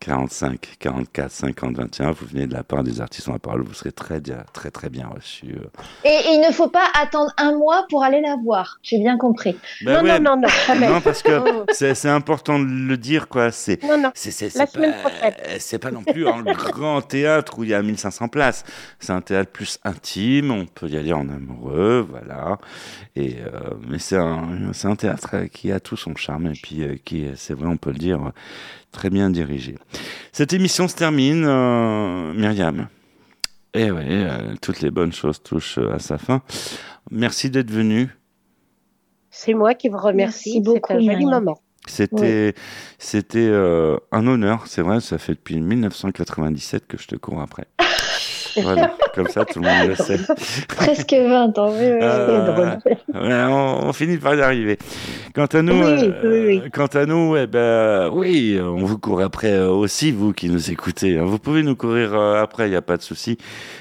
[0.00, 2.12] 45 44 50 21.
[2.12, 4.70] Vous venez de la part des artistes en la parole, vous serez très bien- très
[4.70, 5.56] très bien reçus.
[5.56, 5.66] euh.
[6.04, 8.78] Et il ne faut pas attendre un mois pour aller la voir.
[8.82, 9.56] J'ai bien compris.
[9.84, 10.88] Ben non, ouais, non, non, non, jamais.
[10.88, 11.64] Non, parce que Oh.
[11.72, 13.50] c'est important de le dire, quoi.
[13.50, 14.10] C'est Non, non.
[14.14, 15.34] c'est- c'est- La c'est semaine pas- prochaine.
[15.58, 18.64] C'est pas non plus un grand théâtre où il y a 1500 places.
[19.00, 22.58] C'est un théâtre plus intime, on peut y aller en amoureux, voilà.
[23.16, 26.82] Et, euh, mais c'est un, c'est un théâtre qui a tout son charme et puis
[26.82, 28.20] euh, qui, est, c'est vrai, on peut le dire,
[28.92, 29.76] très bien dirigé.
[30.32, 32.88] Cette émission se termine, euh, Myriam.
[33.74, 34.24] Et oui,
[34.62, 36.42] toutes les bonnes choses touchent euh, à sa fin.
[37.10, 38.08] Merci d'être venu.
[39.30, 40.60] C'est moi qui vous remercie.
[40.60, 41.58] Merci beaucoup, C'est un joli moment.
[41.86, 42.54] C'était,
[42.98, 47.66] c'était euh, un honneur, c'est vrai, ça fait depuis 1997 que je te cours après.
[48.62, 50.18] voilà, comme ça tout le monde le sait.
[50.68, 51.70] Presque 20 ans.
[51.70, 52.78] Oui, oui, Euh, c'est drôle.
[53.14, 54.78] On, on finit par y arriver.
[55.34, 56.70] Quant à nous, Oui, euh, oui, oui.
[56.72, 60.70] quant à nous, eh ben, oui, on vous court après euh, aussi, vous qui nous
[60.70, 61.18] écoutez.
[61.18, 61.24] hein.
[61.24, 63.38] Vous pouvez nous courir euh, après, il n'y a pas de souci.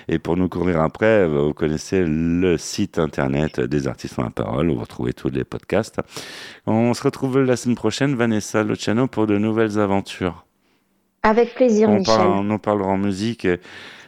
[0.08, 4.76] Et pour nous courir après, vous connaissez le site internet des artistes en parole, où
[4.76, 6.00] vous retrouvez tous les podcasts.
[6.68, 10.46] On se retrouve la semaine prochaine, Vanessa Luciano, pour de nouvelles aventures.
[11.24, 12.16] Avec plaisir, On, Michel.
[12.18, 13.46] parle- on en parlera en musique.
[13.46, 13.60] Et,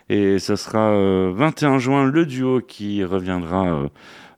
[0.09, 3.87] et ce sera euh, 21 juin, le duo qui reviendra euh,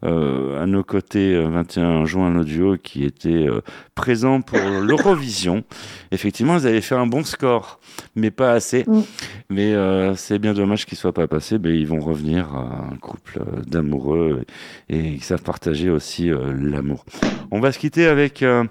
[0.06, 1.34] euh, à nos côtés.
[1.36, 3.62] euh, 21 juin, le duo qui était euh,
[3.96, 5.64] présent pour l'Eurovision.
[6.12, 7.80] Effectivement, ils avaient fait un bon score,
[8.16, 8.84] mais pas assez.
[8.88, 9.02] Mm.
[9.50, 11.58] Mais euh, c'est bien dommage qu'ils ne soient pas passés.
[11.60, 14.46] Mais ils vont revenir à un couple euh, d'amoureux
[14.90, 17.06] et, et ils savent partager aussi euh, l'amour.
[17.52, 18.64] On va se quitter avec euh,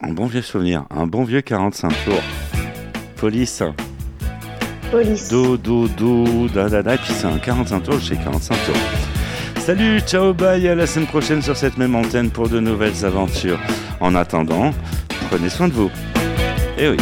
[0.00, 2.22] un bon vieux souvenir, un bon vieux 45 tours.
[3.16, 3.62] Police.
[5.30, 6.94] Do, do, do, da, da, da.
[6.94, 8.74] Et puis c'est un 45 tours chez 45 tours.
[9.58, 13.58] Salut, ciao, bye, à la semaine prochaine sur cette même antenne pour de nouvelles aventures.
[14.00, 14.72] En attendant,
[15.30, 15.90] prenez soin de vous.
[16.78, 16.96] Eh oui.